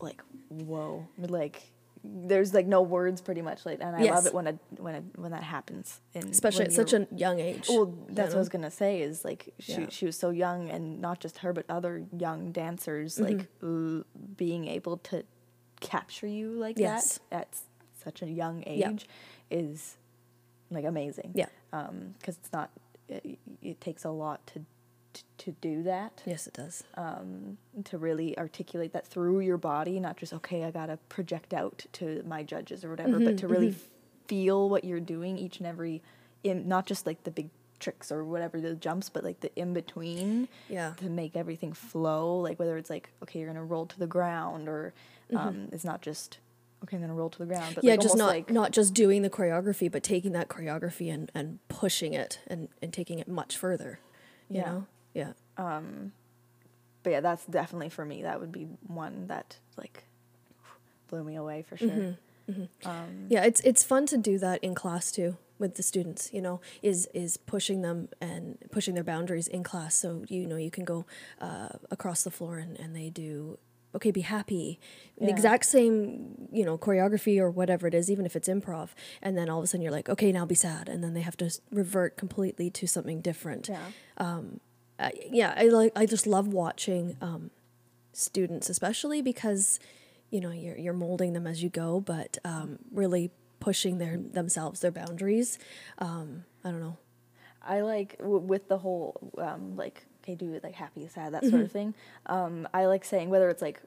like 0.00 0.22
whoa, 0.48 1.06
like. 1.18 1.62
There's 2.04 2.54
like 2.54 2.66
no 2.68 2.80
words, 2.80 3.20
pretty 3.20 3.42
much. 3.42 3.66
Like, 3.66 3.80
and 3.80 3.94
I 3.96 4.02
Yes. 4.04 4.14
love 4.14 4.26
it 4.26 4.32
when 4.34 4.46
it 4.46 4.58
when 4.78 4.94
it 4.94 5.04
when 5.16 5.32
that 5.32 5.42
happens. 5.42 6.00
In, 6.14 6.28
Especially 6.28 6.64
at 6.64 6.72
such 6.72 6.92
a 6.92 7.08
young 7.10 7.40
age. 7.40 7.66
well, 7.68 7.86
you 7.88 8.06
that's 8.14 8.28
what 8.30 8.36
I 8.36 8.38
was 8.38 8.48
gonna 8.48 8.70
say. 8.70 9.02
Is 9.02 9.24
like 9.24 9.52
she 9.58 9.72
Yeah. 9.72 9.86
she 9.90 10.06
was 10.06 10.16
so 10.16 10.30
young, 10.30 10.70
and 10.70 11.00
not 11.00 11.18
just 11.18 11.38
her, 11.38 11.52
but 11.52 11.64
other 11.68 12.04
young 12.16 12.52
dancers, 12.52 13.16
Mm-hmm. 13.16 13.38
like 13.38 13.46
l- 13.64 14.04
being 14.36 14.68
able 14.68 14.98
to 14.98 15.24
capture 15.80 16.28
you 16.28 16.52
like 16.52 16.78
Yes. 16.78 17.18
that 17.30 17.36
at 17.36 17.48
such 18.04 18.22
a 18.22 18.30
young 18.30 18.62
Yeah. 18.64 18.90
age 18.92 19.08
is 19.50 19.96
like 20.70 20.84
amazing. 20.84 21.32
Yeah. 21.34 21.48
Um, 21.72 22.14
because 22.18 22.36
it's 22.38 22.52
not. 22.52 22.70
It, 23.08 23.40
it 23.60 23.80
takes 23.80 24.04
a 24.04 24.10
lot 24.10 24.46
to, 24.54 24.64
to 25.38 25.44
to 25.44 25.52
do 25.60 25.82
that. 25.84 26.22
Yes, 26.26 26.46
it 26.46 26.54
does. 26.54 26.84
Um, 26.94 27.58
to 27.84 27.98
really 27.98 28.36
articulate 28.38 28.92
that 28.92 29.06
through 29.06 29.40
your 29.40 29.56
body, 29.58 30.00
not 30.00 30.16
just 30.16 30.32
okay, 30.32 30.64
I 30.64 30.70
gotta 30.70 30.96
project 31.08 31.52
out 31.54 31.84
to 31.94 32.22
my 32.26 32.42
judges 32.42 32.84
or 32.84 32.90
whatever, 32.90 33.16
Mm-hmm, 33.16 33.24
but 33.24 33.38
to 33.38 33.48
really 33.48 33.74
feel 34.26 34.68
what 34.68 34.84
you're 34.84 35.00
doing 35.00 35.38
each 35.38 35.58
and 35.58 35.66
every, 35.66 36.02
in 36.44 36.68
not 36.68 36.86
just 36.86 37.06
like 37.06 37.24
the 37.24 37.30
big 37.30 37.50
tricks 37.78 38.10
or 38.10 38.24
whatever 38.24 38.60
the 38.60 38.74
jumps, 38.74 39.08
but 39.08 39.22
like 39.24 39.40
the 39.40 39.54
in 39.56 39.72
between. 39.72 40.48
Yeah. 40.68 40.94
To 40.98 41.08
make 41.08 41.36
everything 41.36 41.72
flow, 41.72 42.38
like 42.40 42.58
whether 42.58 42.76
it's 42.76 42.90
like 42.90 43.10
okay, 43.22 43.38
you're 43.38 43.48
gonna 43.48 43.64
roll 43.64 43.86
to 43.86 43.98
the 43.98 44.06
ground, 44.06 44.68
or 44.68 44.92
um, 45.34 45.68
it's 45.72 45.84
not 45.84 46.02
just 46.02 46.38
okay, 46.84 46.96
I'm 46.96 47.02
gonna 47.02 47.14
roll 47.14 47.30
to 47.30 47.38
the 47.38 47.46
ground, 47.46 47.74
but 47.74 47.82
Mm-hmm. 47.82 47.86
yeah, 47.86 47.92
like 47.94 48.00
just 48.00 48.16
not 48.16 48.26
like 48.28 48.50
not 48.50 48.72
just 48.72 48.94
doing 48.94 49.22
the 49.22 49.30
choreography, 49.30 49.90
but 49.90 50.02
taking 50.02 50.32
that 50.32 50.48
choreography 50.48 51.12
and, 51.12 51.30
and 51.34 51.58
pushing 51.68 52.14
it 52.14 52.40
and, 52.46 52.68
and 52.82 52.92
taking 52.92 53.18
it 53.18 53.28
much 53.28 53.56
further. 53.56 54.00
You 54.48 54.56
Yeah. 54.58 54.64
know? 54.72 54.86
Yeah. 55.14 55.32
but 57.02 57.10
yeah, 57.10 57.20
that's 57.20 57.44
definitely 57.46 57.88
for 57.88 58.04
me. 58.04 58.22
That 58.22 58.40
would 58.40 58.52
be 58.52 58.68
one 58.86 59.26
that 59.28 59.58
like 59.76 60.04
blew 61.08 61.24
me 61.24 61.36
away 61.36 61.62
for 61.62 61.76
sure. 61.76 61.88
Mm-hmm. 61.88 62.88
Um, 62.88 63.26
Yeah, 63.28 63.44
it's 63.44 63.60
it's 63.60 63.84
fun 63.84 64.06
to 64.06 64.16
do 64.16 64.38
that 64.38 64.62
in 64.62 64.74
class 64.74 65.10
too 65.10 65.36
with 65.58 65.74
the 65.74 65.82
students, 65.82 66.30
you 66.32 66.40
know, 66.40 66.60
is 66.82 67.08
is 67.12 67.36
pushing 67.36 67.82
them 67.82 68.08
and 68.20 68.58
pushing 68.70 68.94
their 68.94 69.04
boundaries 69.04 69.48
in 69.48 69.62
class. 69.62 69.94
So 69.94 70.24
you 70.28 70.46
know 70.46 70.56
you 70.56 70.70
can 70.70 70.84
go 70.84 71.06
uh, 71.40 71.68
across 71.90 72.22
the 72.22 72.30
floor 72.30 72.58
and, 72.58 72.78
and 72.78 72.94
they 72.94 73.10
do 73.10 73.58
okay, 73.94 74.10
be 74.10 74.20
happy. 74.20 74.78
The 75.18 75.30
exact 75.30 75.64
same, 75.64 76.48
you 76.52 76.64
know, 76.64 76.76
choreography 76.76 77.38
or 77.38 77.50
whatever 77.50 77.86
it 77.86 77.94
is, 77.94 78.10
even 78.10 78.26
if 78.26 78.36
it's 78.36 78.48
improv, 78.48 78.90
and 79.22 79.36
then 79.36 79.48
all 79.48 79.58
of 79.58 79.64
a 79.64 79.66
sudden 79.66 79.82
you're 79.82 79.90
like, 79.92 80.08
okay, 80.08 80.30
now 80.30 80.44
be 80.44 80.54
sad, 80.54 80.88
and 80.88 81.02
then 81.02 81.14
they 81.14 81.22
have 81.22 81.36
to 81.38 81.50
revert 81.72 82.16
completely 82.16 82.70
to 82.70 82.86
something 82.86 83.20
different. 83.20 83.68
Yeah. 83.68 83.88
Uh, 84.98 85.10
yeah, 85.30 85.54
I 85.56 85.64
like 85.64 85.92
I 85.94 86.06
just 86.06 86.26
love 86.26 86.48
watching 86.48 87.16
um, 87.20 87.50
students, 88.12 88.68
especially 88.68 89.22
because 89.22 89.78
you 90.30 90.40
know 90.40 90.50
you're 90.50 90.76
you're 90.76 90.92
molding 90.92 91.32
them 91.32 91.46
as 91.46 91.62
you 91.62 91.68
go, 91.68 92.00
but 92.00 92.38
um, 92.44 92.78
really 92.92 93.30
pushing 93.60 93.98
their 93.98 94.16
themselves, 94.16 94.80
their 94.80 94.90
boundaries. 94.90 95.58
Um, 95.98 96.44
I 96.64 96.70
don't 96.70 96.80
know. 96.80 96.96
I 97.62 97.80
like 97.82 98.18
w- 98.18 98.38
with 98.38 98.68
the 98.68 98.78
whole 98.78 99.32
um, 99.38 99.76
like 99.76 100.04
okay, 100.22 100.34
do 100.34 100.58
like 100.62 100.74
happy, 100.74 101.06
sad, 101.08 101.32
that 101.34 101.44
sort 101.44 101.62
of 101.62 101.72
thing. 101.72 101.94
Um, 102.26 102.68
I 102.74 102.86
like 102.86 103.04
saying 103.04 103.30
whether 103.30 103.48
it's 103.48 103.62
like 103.62 103.80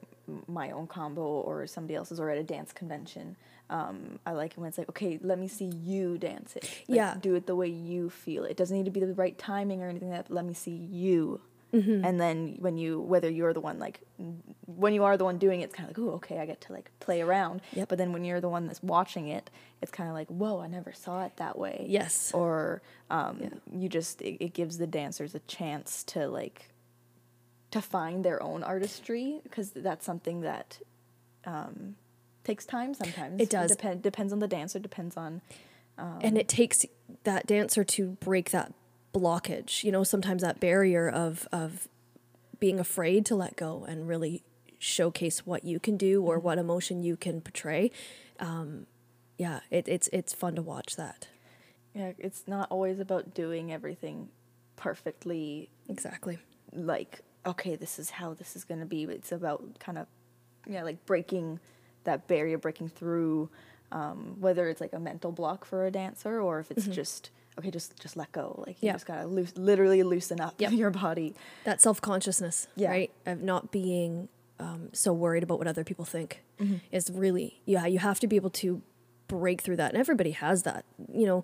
my 0.47 0.71
own 0.71 0.87
combo 0.87 1.21
or 1.21 1.65
somebody 1.67 1.95
else's 1.95 2.19
or 2.19 2.29
at 2.29 2.37
a 2.37 2.43
dance 2.43 2.71
convention. 2.73 3.35
Um, 3.69 4.19
I 4.25 4.31
like 4.33 4.51
it 4.51 4.57
when 4.57 4.67
it's 4.67 4.77
like, 4.77 4.89
okay, 4.89 5.17
let 5.21 5.39
me 5.39 5.47
see 5.47 5.65
you 5.65 6.17
dance 6.17 6.55
it. 6.55 6.63
Like, 6.87 6.97
Yeah. 6.97 7.15
Do 7.21 7.35
it 7.35 7.47
the 7.47 7.55
way 7.55 7.67
you 7.67 8.09
feel. 8.09 8.43
It 8.43 8.57
doesn't 8.57 8.75
need 8.75 8.85
to 8.85 8.91
be 8.91 8.99
the 8.99 9.13
right 9.13 9.37
timing 9.37 9.81
or 9.81 9.87
anything. 9.89 10.09
Like 10.09 10.27
that. 10.27 10.33
Let 10.33 10.43
me 10.45 10.53
see 10.53 10.71
you. 10.75 11.39
Mm-hmm. 11.73 12.03
And 12.03 12.19
then 12.19 12.57
when 12.59 12.77
you, 12.77 12.99
whether 12.99 13.29
you're 13.29 13.53
the 13.53 13.61
one 13.61 13.79
like, 13.79 14.01
when 14.65 14.93
you 14.93 15.05
are 15.05 15.15
the 15.15 15.23
one 15.23 15.37
doing 15.37 15.61
it, 15.61 15.65
it's 15.65 15.73
kind 15.75 15.89
of 15.89 15.97
like, 15.97 16.05
ooh, 16.05 16.11
okay, 16.15 16.39
I 16.39 16.45
get 16.45 16.59
to 16.61 16.73
like 16.73 16.91
play 16.99 17.21
around. 17.21 17.61
Yep. 17.71 17.87
But 17.87 17.97
then 17.97 18.11
when 18.11 18.25
you're 18.25 18.41
the 18.41 18.49
one 18.49 18.67
that's 18.67 18.83
watching 18.83 19.29
it, 19.29 19.49
it's 19.81 19.89
kind 19.91 20.09
of 20.09 20.13
like, 20.13 20.27
whoa, 20.27 20.59
I 20.59 20.67
never 20.67 20.91
saw 20.91 21.23
it 21.23 21.37
that 21.37 21.57
way 21.57 21.85
Yes. 21.87 22.31
or 22.33 22.81
um, 23.09 23.37
Yeah. 23.41 23.49
you 23.73 23.87
just 23.87 24.21
it, 24.21 24.43
it 24.43 24.53
gives 24.53 24.79
the 24.79 24.87
dancers 24.87 25.33
a 25.33 25.39
chance 25.39 26.03
to 26.05 26.27
like 26.27 26.67
to 27.71 27.81
find 27.81 28.23
their 28.23 28.41
own 28.43 28.63
artistry 28.63 29.39
because 29.43 29.71
that's 29.71 30.05
something 30.05 30.41
that 30.41 30.79
um, 31.45 31.95
takes 32.43 32.65
time 32.65 32.93
sometimes. 32.93 33.41
It 33.41 33.49
does. 33.49 33.71
depend 33.71 34.01
depends 34.01 34.33
on 34.33 34.39
the 34.39 34.47
dancer 34.47 34.79
depends 34.79 35.17
on 35.17 35.41
and 36.21 36.37
it 36.37 36.47
takes 36.47 36.85
that 37.23 37.45
dancer 37.45 37.83
to 37.83 38.11
break 38.19 38.51
that 38.51 38.73
blockage 39.13 39.83
you 39.83 39.91
know 39.91 40.03
sometimes 40.03 40.41
that 40.41 40.59
barrier 40.59 41.09
of 41.09 41.47
of 41.51 41.87
being 42.59 42.79
afraid 42.79 43.25
to 43.25 43.35
let 43.35 43.55
go 43.55 43.85
and 43.87 44.07
really 44.07 44.43
showcase 44.77 45.45
what 45.45 45.63
you 45.63 45.79
can 45.79 45.97
do 45.97 46.21
or 46.23 46.39
what 46.39 46.57
emotion 46.57 47.03
you 47.03 47.15
can 47.15 47.41
portray. 47.41 47.91
Um, 48.39 48.87
yeah 49.37 49.61
it, 49.69 49.87
it's 49.87 50.09
it's 50.11 50.33
fun 50.33 50.55
to 50.55 50.61
watch 50.61 50.95
that. 50.95 51.27
Yeah 51.93 52.11
it's 52.17 52.43
not 52.47 52.69
always 52.69 52.99
about 52.99 53.33
doing 53.33 53.71
everything 53.71 54.29
perfectly 54.75 55.69
exactly. 55.87 56.39
like 56.73 57.21
okay 57.45 57.75
this 57.75 57.97
is 57.99 58.11
how 58.11 58.33
this 58.33 58.55
is 58.55 58.63
going 58.63 58.79
to 58.79 58.85
be 58.85 59.03
it's 59.03 59.31
about 59.31 59.63
kind 59.79 59.97
of 59.97 60.07
yeah 60.67 60.83
like 60.83 61.05
breaking 61.05 61.59
that 62.03 62.27
barrier 62.27 62.57
breaking 62.57 62.87
through 62.89 63.49
um, 63.91 64.37
whether 64.39 64.69
it's 64.69 64.79
like 64.79 64.93
a 64.93 64.99
mental 64.99 65.31
block 65.31 65.65
for 65.65 65.85
a 65.85 65.91
dancer 65.91 66.39
or 66.41 66.59
if 66.59 66.71
it's 66.71 66.87
just 66.87 67.29
okay 67.59 67.69
just 67.71 67.99
just 67.99 68.15
let 68.15 68.31
go 68.31 68.63
like 68.65 68.77
you 68.81 68.87
Yeah. 68.87 68.93
just 68.93 69.05
gotta 69.05 69.27
loose, 69.27 69.53
literally 69.57 70.03
loosen 70.03 70.39
up 70.39 70.55
Yep. 70.59 70.71
your 70.81 70.91
body 70.91 71.35
that 71.65 71.81
self-consciousness 71.81 72.67
Yeah. 72.75 72.89
right 72.89 73.11
of 73.25 73.41
not 73.41 73.71
being 73.71 74.29
um, 74.59 74.89
so 74.93 75.11
worried 75.11 75.41
about 75.43 75.57
what 75.57 75.67
other 75.67 75.83
people 75.83 76.05
think 76.05 76.43
Mm-hmm. 76.59 76.75
is 76.91 77.09
really 77.11 77.59
yeah 77.65 77.87
you 77.87 77.97
have 77.99 78.19
to 78.19 78.27
be 78.27 78.35
able 78.35 78.51
to 78.51 78.83
break 79.27 79.61
through 79.61 79.77
that 79.77 79.91
and 79.91 79.99
everybody 79.99 80.31
has 80.31 80.61
that 80.63 80.85
you 81.11 81.25
know 81.25 81.43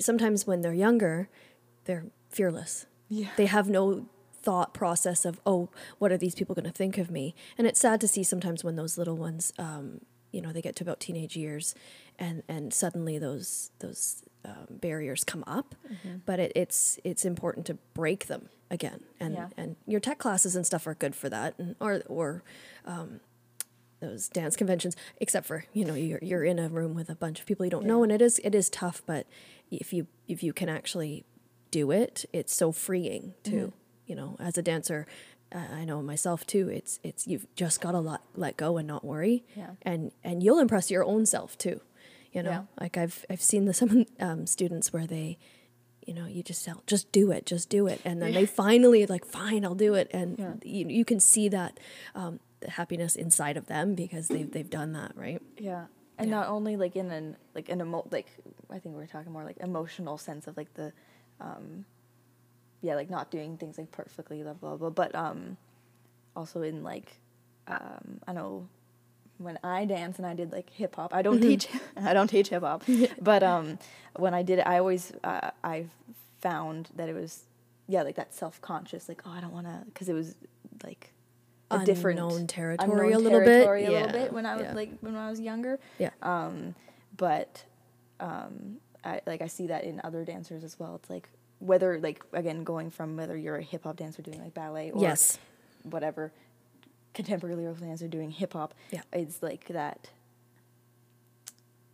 sometimes 0.00 0.46
when 0.46 0.62
they're 0.62 0.72
younger 0.72 1.28
they're 1.84 2.04
fearless 2.30 2.86
Yeah. 3.08 3.28
they 3.36 3.46
have 3.46 3.68
no 3.68 4.06
thought 4.48 4.72
process 4.82 5.20
of 5.30 5.34
oh 5.52 5.68
what 6.00 6.10
are 6.12 6.16
these 6.24 6.34
people 6.38 6.54
going 6.58 6.70
to 6.72 6.78
think 6.82 6.96
of 6.98 7.10
me? 7.10 7.34
And 7.58 7.66
it's 7.66 7.80
sad 7.80 8.00
to 8.00 8.08
see 8.08 8.22
sometimes 8.32 8.64
when 8.64 8.76
those 8.76 8.96
little 9.00 9.16
ones 9.28 9.52
um, 9.58 10.00
you 10.34 10.40
know 10.42 10.52
they 10.52 10.62
get 10.62 10.74
to 10.76 10.84
about 10.84 11.00
teenage 11.00 11.36
years 11.36 11.74
and 12.18 12.42
and 12.48 12.72
suddenly 12.72 13.18
those 13.18 13.70
those 13.84 14.22
um, 14.44 14.66
barriers 14.70 15.24
come 15.32 15.44
up. 15.58 15.74
But 16.26 16.38
it, 16.44 16.52
it's 16.62 16.98
it's 17.04 17.24
important 17.24 17.66
to 17.66 17.74
break 17.94 18.26
them 18.32 18.48
again. 18.70 19.00
And 19.20 19.34
Yeah. 19.34 19.48
and 19.60 19.76
your 19.86 20.00
tech 20.00 20.18
classes 20.18 20.56
and 20.56 20.64
stuff 20.66 20.86
are 20.86 20.94
good 21.04 21.14
for 21.14 21.28
that 21.36 21.50
and 21.58 21.74
or 21.80 22.02
or 22.18 22.42
um, 22.86 23.20
those 24.00 24.28
dance 24.28 24.56
conventions 24.56 24.94
except 25.24 25.44
for 25.46 25.64
you 25.78 25.84
know 25.84 25.94
you're 25.94 26.20
you're 26.22 26.44
in 26.52 26.58
a 26.58 26.68
room 26.68 26.94
with 26.94 27.10
a 27.10 27.16
bunch 27.24 27.40
of 27.40 27.46
people 27.46 27.66
you 27.66 27.70
don't 27.76 27.84
know 27.86 28.02
and 28.04 28.12
it 28.12 28.22
is 28.22 28.38
it 28.44 28.54
is 28.54 28.70
tough 28.70 29.02
but 29.06 29.26
if 29.70 29.92
you 29.92 30.06
if 30.28 30.42
you 30.46 30.52
can 30.52 30.68
actually 30.68 31.24
do 31.72 31.90
it 31.90 32.24
it's 32.32 32.54
so 32.54 32.70
freeing 32.72 33.34
too 33.42 33.50
Mm-hmm. 33.72 33.74
You 34.08 34.14
know 34.16 34.36
as 34.40 34.58
a 34.58 34.62
dancer 34.62 35.06
uh, 35.54 35.58
I 35.80 35.84
know 35.84 36.02
myself 36.02 36.44
too 36.46 36.68
it's 36.68 36.98
it's 37.02 37.26
you've 37.26 37.46
just 37.54 37.80
got 37.80 37.92
to 37.92 38.00
let 38.00 38.20
let 38.34 38.56
go 38.56 38.76
and 38.78 38.86
not 38.88 39.04
worry 39.04 39.44
Yeah. 39.54 39.70
and 39.82 40.12
and 40.24 40.42
you'll 40.42 40.58
impress 40.66 40.90
your 40.90 41.04
own 41.04 41.24
self 41.26 41.56
too 41.56 41.80
you 42.32 42.42
know 42.42 42.50
Yeah. 42.50 42.62
like 42.80 42.96
I've 42.96 43.24
I've 43.30 43.42
seen 43.42 43.64
the 43.66 43.74
some 43.82 44.06
um, 44.18 44.46
students 44.46 44.92
where 44.92 45.06
they 45.06 45.38
you 46.06 46.14
know 46.14 46.26
you 46.26 46.42
just 46.42 46.64
tell 46.64 46.82
just 46.86 47.12
do 47.12 47.30
it 47.30 47.44
just 47.46 47.68
do 47.68 47.86
it 47.86 48.00
and 48.04 48.20
then 48.22 48.32
they 48.32 48.46
finally 48.46 49.04
like 49.06 49.24
fine 49.24 49.64
I'll 49.64 49.74
do 49.88 49.94
it 49.94 50.08
and 50.12 50.38
Yeah. 50.38 50.54
you, 50.64 50.88
you 50.88 51.04
can 51.04 51.20
see 51.20 51.48
that 51.50 51.78
um, 52.14 52.40
the 52.60 52.70
happiness 52.70 53.14
inside 53.14 53.56
of 53.56 53.66
them 53.66 53.94
because 53.94 54.28
they've 54.28 54.50
they've 54.50 54.70
done 54.70 54.92
that 54.92 55.12
right 55.16 55.40
yeah 55.58 55.84
and 56.18 56.28
Yeah. 56.30 56.36
not 56.38 56.48
only 56.48 56.76
like 56.76 56.96
in 56.96 57.10
an 57.10 57.36
like 57.54 57.68
an 57.68 57.80
emo 57.80 58.06
like 58.10 58.26
i 58.70 58.78
think 58.80 58.96
we're 58.96 59.06
talking 59.06 59.32
more 59.32 59.44
like 59.44 59.58
emotional 59.58 60.18
sense 60.18 60.46
of 60.48 60.56
like 60.56 60.72
the 60.74 60.92
um 61.40 61.84
yeah 62.80 62.94
like 62.94 63.10
not 63.10 63.30
doing 63.30 63.56
things 63.56 63.78
like 63.78 63.90
perfectly 63.90 64.42
blah 64.42 64.52
blah 64.54 64.76
blah 64.76 64.90
but 64.90 65.14
um 65.14 65.56
also 66.36 66.62
in 66.62 66.82
like 66.82 67.18
um 67.66 68.20
i 68.26 68.32
know 68.32 68.68
when 69.38 69.58
i 69.64 69.84
dance 69.84 70.18
and 70.18 70.26
i 70.26 70.34
did 70.34 70.52
like 70.52 70.70
hip 70.70 70.96
hop 70.96 71.12
i 71.14 71.22
don't 71.22 71.40
teach 71.40 71.68
i 71.96 72.12
don't 72.12 72.28
teach 72.28 72.48
hip 72.48 72.62
hop 72.62 72.82
but 73.20 73.42
um 73.42 73.78
when 74.16 74.34
i 74.34 74.42
did 74.42 74.58
it 74.60 74.66
i 74.66 74.78
always 74.78 75.12
uh, 75.24 75.50
i 75.64 75.84
found 76.40 76.88
that 76.96 77.08
it 77.08 77.14
was 77.14 77.44
yeah 77.88 78.02
like 78.02 78.14
that 78.16 78.32
self-conscious 78.34 79.08
like 79.08 79.22
oh 79.26 79.30
i 79.30 79.40
don't 79.40 79.52
want 79.52 79.66
to 79.66 79.82
because 79.86 80.08
it 80.08 80.14
was 80.14 80.34
like 80.84 81.12
a 81.70 81.84
different 81.84 82.18
Unknown 82.18 82.46
territory 82.46 83.12
unknown 83.12 83.12
a 83.12 83.18
little 83.18 83.40
bit. 83.40 83.46
territory 83.46 83.84
a 83.84 83.90
little 83.90 84.06
Yeah, 84.06 84.12
bit 84.12 84.32
when 84.32 84.46
i 84.46 84.54
was 84.56 84.64
yeah. 84.64 84.74
like 84.74 84.90
when 85.00 85.16
i 85.16 85.28
was 85.28 85.40
younger 85.40 85.78
yeah 85.98 86.10
um, 86.22 86.74
but 87.16 87.64
um, 88.20 88.78
I 89.04 89.20
like 89.26 89.42
I 89.42 89.46
see 89.46 89.66
that 89.68 89.84
in 89.84 90.00
other 90.02 90.24
dancers 90.24 90.64
as 90.64 90.78
well. 90.78 90.96
It's 90.96 91.08
like 91.08 91.28
whether 91.60 91.98
like 92.00 92.22
again 92.32 92.62
going 92.64 92.90
from 92.90 93.16
whether 93.16 93.36
you're 93.36 93.56
a 93.56 93.62
hip 93.62 93.84
hop 93.84 93.96
dancer 93.96 94.22
doing 94.22 94.40
like 94.42 94.54
ballet 94.54 94.90
or 94.92 95.02
yes 95.02 95.38
whatever 95.82 96.32
contemporary 97.14 97.56
lyrical 97.56 97.84
dancer 97.86 98.06
doing 98.08 98.30
hip 98.30 98.52
hop. 98.52 98.74
Yeah. 98.90 99.00
it's 99.12 99.42
like 99.42 99.66
that. 99.68 100.10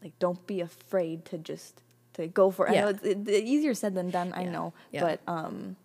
Like 0.03 0.19
don't 0.19 0.47
be 0.47 0.61
afraid 0.61 1.25
to 1.27 1.39
just 1.39 1.81
to 2.15 2.27
go 2.27 2.51
for. 2.51 2.67
it. 2.69 2.73
I 2.77 2.81
know 2.83 2.89
it's, 2.89 3.03
it, 3.03 3.19
it's 3.27 3.49
easier 3.49 3.73
said 3.75 3.95
than 3.95 4.11
done. 4.11 4.33
I 4.35 4.43
Yeah, 4.45 4.51
know, 4.51 4.75
yeah. 4.93 5.01
but 5.01 5.21
um, 5.27 5.77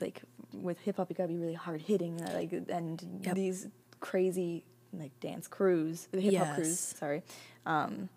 like 0.00 0.22
with 0.52 0.78
hip 0.80 0.96
hop, 0.96 1.08
you 1.10 1.14
gotta 1.16 1.28
be 1.28 1.36
really 1.38 1.54
hard 1.54 1.82
hitting. 1.82 2.20
uh, 2.20 2.32
Like 2.34 2.52
and 2.52 3.20
Yep. 3.24 3.34
these 3.36 3.68
crazy 4.00 4.64
like 4.92 5.18
dance 5.20 5.46
crews, 5.46 6.08
hip 6.12 6.34
hop 6.34 6.56
crews. 6.56 6.78
Sorry, 6.78 7.22
um, 7.64 8.08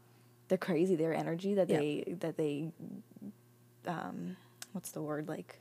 they're 0.48 0.58
crazy. 0.58 0.96
Their 0.96 1.14
energy 1.14 1.54
that 1.54 1.70
Yeah. 1.70 1.78
they 1.80 2.16
that 2.20 2.36
they, 2.38 2.72
um, 3.88 4.36
what's 4.74 4.92
the 4.92 5.02
word 5.02 5.28
like, 5.28 5.60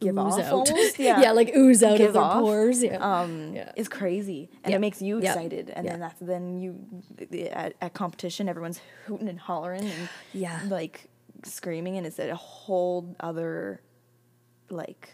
give 0.00 0.18
off 0.18 0.38
Ooze 0.38 0.44
out. 0.44 0.52
almost. 0.70 0.98
yeah. 0.98 1.30
like 1.32 1.54
ooze 1.56 1.82
out 1.82 1.92
of 1.92 1.98
Give 1.98 2.12
their 2.12 2.22
off. 2.22 2.40
pores 2.42 2.82
yeah 2.82 2.96
Um, 3.22 3.54
Yeah. 3.54 3.72
is 3.76 3.88
crazy, 3.88 4.50
and 4.64 4.74
it 4.74 4.80
makes 4.80 5.00
you 5.00 5.18
excited. 5.18 5.70
And 5.70 5.86
then 5.86 6.00
that's 6.00 6.18
then 6.20 6.58
you 6.58 6.78
at, 7.52 7.74
at 7.80 7.94
competition, 7.94 8.48
everyone's 8.48 8.80
hooting 9.06 9.28
and 9.28 9.38
hollering 9.38 9.84
and 9.84 10.08
Yeah. 10.32 10.60
like 10.68 11.08
screaming, 11.44 11.96
and 11.98 12.06
it's 12.06 12.18
a 12.18 12.34
whole 12.34 13.14
other 13.20 13.80
like 14.70 15.10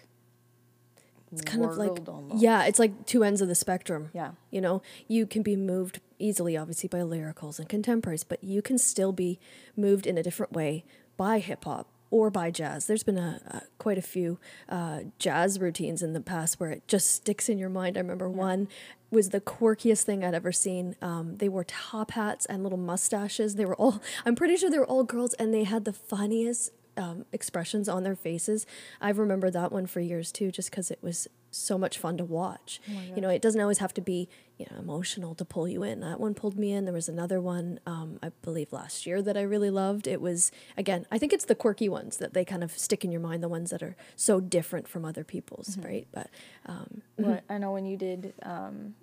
it's 1.32 1.42
kind 1.42 1.62
of 1.64 1.76
like 1.76 2.08
almost. 2.08 2.40
yeah 2.42 2.64
it's 2.64 2.78
like 2.78 3.04
two 3.04 3.22
ends 3.22 3.42
of 3.42 3.48
the 3.48 3.54
spectrum 3.54 4.08
Yeah. 4.14 4.30
you 4.50 4.60
know 4.62 4.80
you 5.08 5.26
can 5.26 5.42
be 5.42 5.56
moved 5.56 6.00
easily 6.18 6.56
obviously 6.56 6.88
by 6.88 7.00
lyricals 7.00 7.58
and 7.58 7.68
contemporaries 7.68 8.24
but 8.24 8.42
you 8.42 8.62
can 8.62 8.78
still 8.78 9.12
be 9.12 9.38
moved 9.76 10.06
in 10.06 10.16
a 10.16 10.22
different 10.22 10.52
way 10.52 10.84
by 11.18 11.38
hip 11.40 11.64
hop 11.64 11.88
or 12.10 12.30
by 12.30 12.50
jazz. 12.50 12.86
There's 12.86 13.02
been 13.02 13.18
a, 13.18 13.40
a 13.46 13.62
quite 13.78 13.98
a 13.98 14.02
few 14.02 14.38
uh, 14.68 15.00
jazz 15.18 15.60
routines 15.60 16.02
in 16.02 16.12
the 16.12 16.20
past 16.20 16.58
where 16.58 16.70
it 16.70 16.86
just 16.88 17.10
sticks 17.10 17.48
in 17.48 17.58
your 17.58 17.68
mind. 17.68 17.96
I 17.96 18.00
remember 18.00 18.28
one 18.28 18.68
was 19.10 19.30
the 19.30 19.40
quirkiest 19.40 20.02
thing 20.02 20.22
i'd 20.22 20.34
ever 20.34 20.52
seen. 20.52 20.94
Um, 21.00 21.38
they 21.38 21.48
wore 21.48 21.64
top 21.64 22.10
hats 22.10 22.44
and 22.46 22.62
little 22.62 22.78
mustaches. 22.78 23.54
They 23.54 23.64
were 23.64 23.76
all 23.76 24.02
i'm 24.26 24.34
pretty 24.34 24.56
sure 24.56 24.70
they 24.70 24.78
were 24.78 24.86
all 24.86 25.04
girls 25.04 25.34
and 25.34 25.52
they 25.52 25.64
had 25.64 25.84
the 25.84 25.92
funniest 25.92 26.72
um, 26.98 27.24
expressions 27.32 27.88
on 27.88 28.02
their 28.02 28.16
faces. 28.16 28.66
I 29.00 29.10
remember 29.10 29.50
that 29.50 29.72
one 29.72 29.86
for 29.86 30.00
years 30.00 30.32
too, 30.32 30.50
just 30.50 30.70
because 30.70 30.90
it 30.90 30.98
was 31.00 31.28
so 31.50 31.78
much 31.78 31.96
fun 31.98 32.18
to 32.18 32.24
watch. 32.24 32.78
you 33.14 33.22
know, 33.22 33.30
it 33.30 33.40
doesn't 33.40 33.60
always 33.60 33.78
have 33.78 33.94
to 33.94 34.02
be 34.02 34.28
you 34.58 34.66
know 34.70 34.78
emotional 34.78 35.34
to 35.36 35.44
pull 35.44 35.66
you 35.68 35.82
in. 35.82 36.00
That 36.00 36.20
one 36.20 36.34
pulled 36.34 36.58
me 36.58 36.72
in. 36.72 36.84
There 36.84 36.92
was 36.92 37.08
another 37.08 37.40
one 37.40 37.80
um, 37.86 38.18
I 38.22 38.30
believe 38.42 38.72
last 38.72 39.06
year 39.06 39.22
that 39.22 39.36
I 39.36 39.42
really 39.42 39.70
loved. 39.70 40.06
It 40.06 40.20
was 40.20 40.50
again, 40.76 41.06
I 41.10 41.18
think 41.18 41.32
it's 41.32 41.46
the 41.46 41.54
quirky 41.54 41.88
ones 41.88 42.18
that 42.18 42.34
they 42.34 42.44
kind 42.44 42.62
of 42.62 42.72
stick 42.76 43.04
in 43.04 43.12
your 43.12 43.20
mind, 43.22 43.42
the 43.42 43.48
ones 43.48 43.70
that 43.70 43.82
are 43.82 43.96
so 44.16 44.40
different 44.40 44.88
from 44.88 45.04
other 45.04 45.24
people's, 45.24 45.78
right? 45.78 46.06
But 46.12 46.28
um, 46.66 47.02
What 47.16 47.44
I 47.48 47.58
know 47.58 47.72
when 47.72 47.86
you 47.86 47.96
did 47.96 48.34
um, 48.42 48.94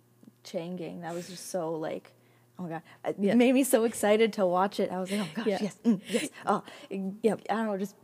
Gang, 0.43 1.01
that 1.01 1.13
was 1.15 1.27
just 1.27 1.49
so 1.49 1.71
like, 1.71 2.11
oh 2.59 2.63
my 2.63 2.69
god, 2.69 2.81
it 3.05 3.15
Yeah. 3.19 3.35
made 3.35 3.53
me 3.53 3.63
so 3.63 3.83
excited 3.83 4.33
to 4.33 4.45
watch 4.45 4.79
it. 4.79 4.91
I 4.91 5.00
was 5.00 5.12
like, 5.12 5.21
oh 5.21 5.29
gosh, 5.33 5.47
Yeah. 5.47 5.57
yes, 5.62 5.77
mm, 5.85 6.01
yes, 6.09 6.29
oh, 6.45 6.63
Yep. 6.89 7.41
I 7.50 7.53
don't 7.55 7.65
know, 7.67 7.77
just 7.77 7.95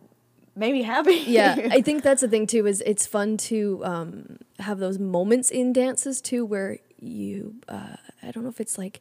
made 0.56 0.74
me 0.74 0.84
happy. 0.84 1.16
yeah 1.28 1.56
i 1.72 1.82
think 1.88 2.04
that's 2.04 2.20
the 2.20 2.28
thing 2.28 2.46
too 2.46 2.68
is 2.68 2.84
it's 2.86 3.06
fun 3.06 3.38
to 3.38 3.82
um, 3.86 4.38
have 4.60 4.80
those 4.80 5.00
moments 5.00 5.50
in 5.50 5.72
dances 5.72 6.20
too 6.22 6.44
where 6.46 6.78
you 7.00 7.56
uh, 7.70 7.96
i 8.22 8.32
don't 8.32 8.44
know 8.44 8.50
if 8.50 8.60
it's 8.60 8.78
like 8.78 9.00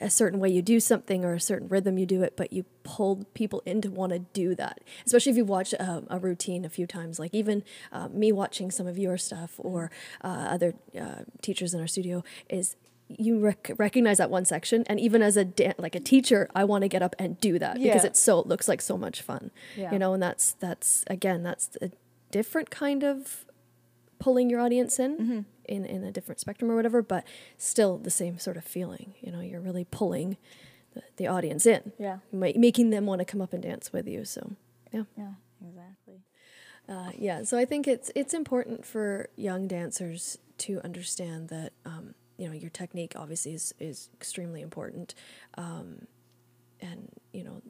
a 0.00 0.08
certain 0.10 0.40
way 0.40 0.48
you 0.50 0.60
do 0.62 0.80
something 0.80 1.24
or 1.26 1.34
a 1.34 1.40
certain 1.40 1.68
rhythm 1.68 1.98
you 1.98 2.06
do 2.06 2.22
it, 2.22 2.38
but 2.38 2.54
you 2.54 2.64
pull 2.84 3.24
people 3.34 3.62
in 3.66 3.82
to 3.82 3.90
want 3.90 4.12
to 4.14 4.18
do 4.18 4.54
that. 4.54 4.80
Especially 5.04 5.28
if 5.30 5.36
you 5.36 5.44
watch 5.44 5.74
a, 5.74 6.02
a 6.08 6.18
routine 6.18 6.64
a 6.64 6.70
few 6.70 6.86
times, 6.86 7.18
like 7.18 7.34
even 7.34 7.62
uh, 7.92 8.08
me 8.08 8.32
watching 8.32 8.70
some 8.70 8.86
of 8.86 8.96
your 8.98 9.18
stuff 9.18 9.52
or 9.58 9.90
uh, 10.22 10.28
other 10.50 10.72
uh, 10.98 11.24
teachers 11.42 11.74
in 11.74 11.80
our 11.82 11.86
studio 11.86 12.24
is 12.48 12.76
you 13.08 13.38
rec- 13.38 13.70
recognize 13.78 14.18
that 14.18 14.30
one 14.30 14.44
section 14.44 14.82
and 14.86 14.98
even 14.98 15.20
as 15.22 15.36
a 15.36 15.44
da- 15.44 15.74
like 15.78 15.94
a 15.94 16.00
teacher 16.00 16.48
i 16.54 16.64
want 16.64 16.82
to 16.82 16.88
get 16.88 17.02
up 17.02 17.14
and 17.18 17.38
do 17.40 17.58
that 17.58 17.74
because 17.74 18.02
Yeah. 18.02 18.06
it's 18.06 18.18
so 18.20 18.40
it 18.40 18.46
looks 18.46 18.66
like 18.68 18.80
so 18.80 18.96
much 18.96 19.20
fun 19.22 19.50
Yeah. 19.76 19.92
you 19.92 19.98
know 19.98 20.14
and 20.14 20.22
that's 20.22 20.52
that's 20.52 21.04
again 21.08 21.42
that's 21.42 21.76
a 21.82 21.90
different 22.30 22.70
kind 22.70 23.02
of 23.04 23.44
pulling 24.18 24.48
your 24.50 24.60
audience 24.60 24.98
in 24.98 25.16
Mm-hmm. 25.18 25.40
in 25.66 25.84
in 25.84 26.04
a 26.04 26.10
different 26.10 26.40
spectrum 26.40 26.70
or 26.70 26.76
whatever 26.76 27.02
but 27.02 27.24
still 27.58 27.98
the 27.98 28.10
same 28.10 28.38
sort 28.38 28.56
of 28.56 28.64
feeling 28.64 29.14
you 29.20 29.30
know 29.30 29.40
you're 29.40 29.60
really 29.60 29.84
pulling 29.84 30.36
the, 30.94 31.02
the 31.16 31.26
audience 31.26 31.66
in 31.66 31.92
Yeah. 31.98 32.18
ma- 32.32 32.52
making 32.56 32.90
them 32.90 33.04
want 33.06 33.18
to 33.20 33.24
come 33.26 33.42
up 33.42 33.52
and 33.52 33.62
dance 33.62 33.92
with 33.92 34.08
you 34.08 34.24
so 34.24 34.52
yeah 34.92 35.04
Yeah, 35.16 35.32
exactly. 35.68 36.22
uh, 36.88 37.10
yeah, 37.18 37.42
so 37.44 37.58
I 37.58 37.64
think 37.66 37.86
it's 37.86 38.10
it's 38.14 38.32
important 38.32 38.86
for 38.86 39.28
young 39.36 39.66
dancers 39.68 40.38
to 40.58 40.80
understand 40.84 41.48
that 41.48 41.72
um, 41.84 42.14
you 42.36 42.46
know 42.48 42.54
your 42.54 42.70
technique 42.70 43.12
obviously 43.16 43.54
is 43.54 43.74
is 43.78 44.08
extremely 44.14 44.60
important, 44.62 45.14
um, 45.56 46.06
and 46.80 47.08
you 47.32 47.44
know 47.44 47.62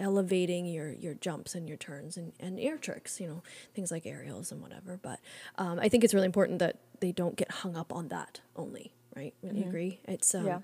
elevating 0.00 0.66
your 0.66 0.90
your 0.92 1.14
jumps 1.14 1.54
and 1.54 1.68
your 1.68 1.76
turns 1.76 2.16
and, 2.16 2.32
and 2.40 2.58
air 2.58 2.76
tricks, 2.76 3.20
you 3.20 3.28
know 3.28 3.42
things 3.74 3.90
like 3.90 4.06
aerials 4.06 4.50
and 4.52 4.60
whatever. 4.60 4.98
But 5.02 5.20
um, 5.58 5.78
I 5.78 5.88
think 5.88 6.04
it's 6.04 6.14
really 6.14 6.26
important 6.26 6.58
that 6.58 6.78
they 7.00 7.12
don't 7.12 7.36
get 7.36 7.50
hung 7.50 7.76
up 7.76 7.92
on 7.92 8.08
that 8.08 8.40
only. 8.56 8.92
Right? 9.14 9.34
Would 9.42 9.56
you 9.56 9.64
agree? 9.64 10.00
It's 10.08 10.34
um, 10.34 10.46
Yeah. 10.46 10.60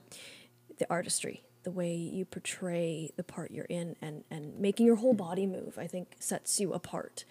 the 0.78 0.86
artistry 0.90 1.42
the 1.64 1.70
way 1.72 1.94
you 1.94 2.24
portray 2.24 3.10
the 3.16 3.22
part 3.24 3.50
you're 3.50 3.66
in 3.66 3.94
and 4.00 4.24
and 4.30 4.58
making 4.58 4.86
your 4.86 4.94
whole 4.96 5.12
body 5.12 5.44
move 5.44 5.76
i 5.76 5.86
think 5.88 6.14
sets 6.20 6.60
you 6.60 6.72
apart 6.72 7.24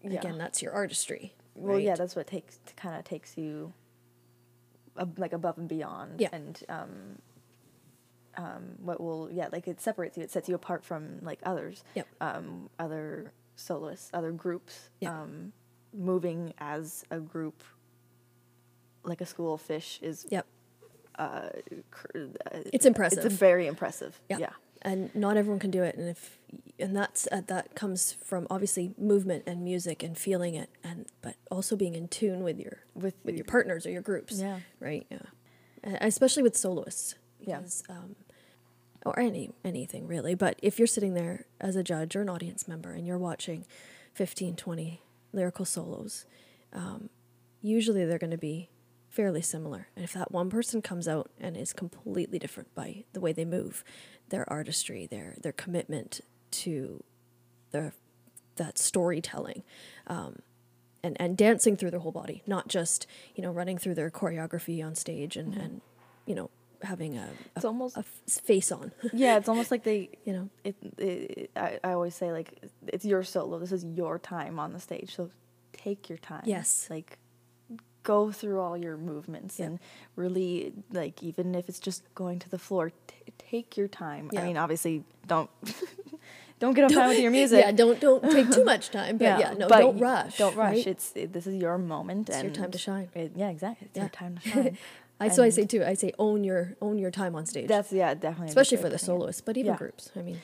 Yeah. 0.00 0.20
again 0.20 0.38
that's 0.38 0.62
your 0.62 0.72
artistry 0.72 1.34
Well, 1.56 1.78
yeah, 1.78 1.96
that's 1.96 2.14
what 2.16 2.26
takes 2.28 2.58
kind 2.76 2.96
of 2.96 3.04
takes 3.04 3.36
you 3.36 3.72
like 5.16 5.32
above 5.32 5.58
and 5.58 5.68
beyond. 5.68 6.20
Yeah. 6.20 6.28
And 6.32 6.62
um, 6.68 7.18
um, 8.36 8.62
what 8.82 9.00
will 9.00 9.28
yeah 9.32 9.48
like 9.52 9.68
it 9.68 9.80
separates 9.80 10.16
you. 10.16 10.22
It 10.22 10.30
sets 10.30 10.48
you 10.48 10.54
apart 10.54 10.84
from 10.84 11.18
like 11.22 11.40
others. 11.44 11.84
Yep. 11.94 12.06
Um, 12.20 12.70
other 12.78 13.32
soloists, 13.56 14.10
other 14.12 14.32
groups. 14.32 14.90
Yeah. 15.00 15.20
Um, 15.22 15.52
moving 15.92 16.52
as 16.58 17.04
a 17.10 17.20
group, 17.20 17.62
like 19.04 19.20
a 19.20 19.26
school 19.26 19.54
of 19.54 19.60
fish, 19.60 19.98
is 20.02 20.26
yep 20.30 20.46
uh, 21.18 21.48
cr- 21.90 22.08
uh, 22.52 22.58
It's 22.72 22.86
impressive. 22.86 23.24
It's 23.24 23.34
very 23.34 23.66
impressive. 23.66 24.20
yeah. 24.28 24.38
Yeah. 24.38 24.50
And 24.84 25.14
not 25.14 25.36
everyone 25.36 25.58
can 25.60 25.70
do 25.70 25.82
it. 25.82 25.96
And 25.96 26.08
if 26.08 26.38
and 26.78 26.94
that's 26.96 27.26
uh, 27.32 27.40
that 27.46 27.74
comes 27.74 28.12
from 28.12 28.46
obviously 28.50 28.94
movement 28.98 29.44
and 29.46 29.64
music 29.64 30.02
and 30.02 30.16
feeling 30.16 30.54
it 30.54 30.70
and 30.82 31.06
but 31.22 31.36
also 31.50 31.74
being 31.76 31.94
in 31.94 32.08
tune 32.08 32.42
with 32.42 32.58
your 32.58 32.78
With 32.94 33.14
with 33.24 33.36
your- 33.36 33.44
partners 33.44 33.86
or 33.86 33.90
your 33.90 34.02
groups. 34.02 34.38
Yeah. 34.40 34.60
right 34.80 35.06
yeah. 35.10 35.18
Uh, 35.86 35.98
especially 36.00 36.42
with 36.42 36.56
soloists. 36.56 37.14
Yeah. 37.40 37.60
um 37.88 38.16
or 39.06 39.18
any 39.20 39.50
anything 39.64 40.06
really. 40.06 40.34
But 40.34 40.58
if 40.62 40.78
you're 40.78 40.86
sitting 40.88 41.14
there 41.14 41.46
as 41.60 41.76
a 41.76 41.82
judge 41.82 42.16
or 42.16 42.22
an 42.22 42.28
audience 42.30 42.66
member 42.68 42.92
and 42.92 43.06
you're 43.06 43.18
watching 43.18 43.66
15 44.14 44.56
20 44.56 45.02
lyrical 45.32 45.64
solos 45.64 46.24
um, 46.72 47.08
usually 47.62 48.04
they're 48.04 48.18
going 48.18 48.30
to 48.30 48.38
be 48.38 48.70
fairly 49.08 49.42
similar. 49.42 49.86
And 49.94 50.04
if 50.04 50.12
that 50.14 50.32
one 50.32 50.50
person 50.50 50.82
comes 50.82 51.06
out 51.06 51.30
and 51.40 51.56
is 51.56 51.72
completely 51.72 52.38
different 52.38 52.74
by 52.74 53.04
the 53.12 53.20
way 53.20 53.32
they 53.32 53.44
move 53.44 53.84
their 54.30 54.48
artistry 54.50 55.06
their 55.06 55.36
their 55.42 55.52
commitment 55.52 56.20
to 56.50 57.02
their 57.72 57.92
that 58.56 58.78
storytelling 58.78 59.62
um, 60.06 60.36
and 61.02 61.16
and 61.20 61.36
dancing 61.36 61.76
through 61.76 61.90
their 61.90 62.00
whole 62.00 62.12
body 62.12 62.42
not 62.46 62.68
just 62.68 63.06
you 63.34 63.42
know 63.42 63.50
running 63.50 63.78
through 63.78 63.94
their 63.94 64.10
choreography 64.10 64.84
on 64.84 64.94
stage 64.94 65.36
and 65.36 65.54
and 65.54 65.80
you 66.26 66.34
know 66.34 66.50
having 66.82 67.16
a, 67.16 67.22
a, 67.22 67.28
It's 67.56 67.64
almost 67.64 67.96
a 67.96 68.00
f- 68.00 68.42
face 68.42 68.70
on 68.70 68.92
yeah. 69.14 69.38
It's 69.38 69.48
almost 69.48 69.70
like 69.70 69.84
they 69.84 70.10
you 70.24 70.32
know 70.34 70.48
it, 70.64 70.76
it 70.98 71.50
I, 71.56 71.78
I 71.82 71.92
always 71.92 72.14
say 72.14 72.30
like 72.32 72.62
it's 72.88 73.04
your 73.06 73.22
solo 73.24 73.58
this 73.58 73.72
is 73.72 73.84
your 73.84 74.18
time 74.18 74.58
on 74.58 74.72
the 74.72 74.80
stage 74.80 75.14
so 75.14 75.30
take 75.72 76.08
your 76.08 76.18
time 76.18 76.42
Yes. 76.44 76.86
like 76.90 77.18
go 78.02 78.30
through 78.30 78.60
all 78.60 78.76
your 78.76 78.98
movements 78.98 79.58
Yeah. 79.58 79.66
and 79.66 79.78
really 80.14 80.74
like 80.92 81.22
even 81.22 81.54
if 81.54 81.70
it's 81.70 81.80
just 81.80 82.02
going 82.14 82.38
to 82.40 82.50
the 82.50 82.58
floor 82.58 82.90
t- 83.06 83.23
take 83.38 83.76
your 83.76 83.88
time 83.88 84.30
i 84.36 84.42
mean 84.42 84.56
obviously 84.56 85.04
don't 85.26 85.50
don't 86.60 86.74
get 86.74 86.84
on 86.84 86.90
time 86.90 87.08
with 87.08 87.18
your 87.20 87.30
music 87.30 87.60
yeah 87.64 87.72
don't 87.72 88.00
don't 88.00 88.22
take 88.30 88.50
too 88.50 88.64
much 88.64 88.90
time 88.90 89.16
but 89.18 89.24
yeah, 89.24 89.54
no 89.56 89.68
but 89.68 89.78
don't 89.78 89.98
rush 89.98 90.36
don't 90.38 90.56
rush 90.56 90.74
right? 90.74 90.86
it's 90.86 91.12
it, 91.14 91.32
this 91.32 91.46
is 91.46 91.54
your 91.56 91.76
moment 91.78 92.28
It's 92.28 92.42
your 92.42 92.52
time 92.52 92.70
to 92.70 92.78
shine. 92.78 93.08
it- 93.14 93.32
yeah 93.36 93.50
exactly 93.50 93.86
it's 93.88 93.96
Yeah. 93.96 94.04
your 94.04 94.10
time 94.10 94.38
to 94.38 94.48
shine 94.48 94.78
I 95.20 95.28
so 95.28 95.42
I 95.42 95.50
say 95.50 95.64
too 95.66 95.84
I 95.84 95.94
say 95.94 96.12
own 96.18 96.42
your 96.44 96.76
own 96.80 96.98
your 96.98 97.10
time 97.10 97.34
on 97.36 97.46
stage 97.46 97.68
that's 97.68 97.92
yeah 97.92 98.14
definitely 98.14 98.48
especially 98.48 98.78
for 98.78 98.88
the 98.88 98.88
way 98.90 98.94
of 98.96 99.00
putting 99.00 99.14
it. 99.14 99.18
soloists 99.20 99.40
but 99.42 99.56
even 99.56 99.72
Yeah. 99.72 99.76
groups 99.78 100.10
I 100.16 100.22
mean 100.22 100.40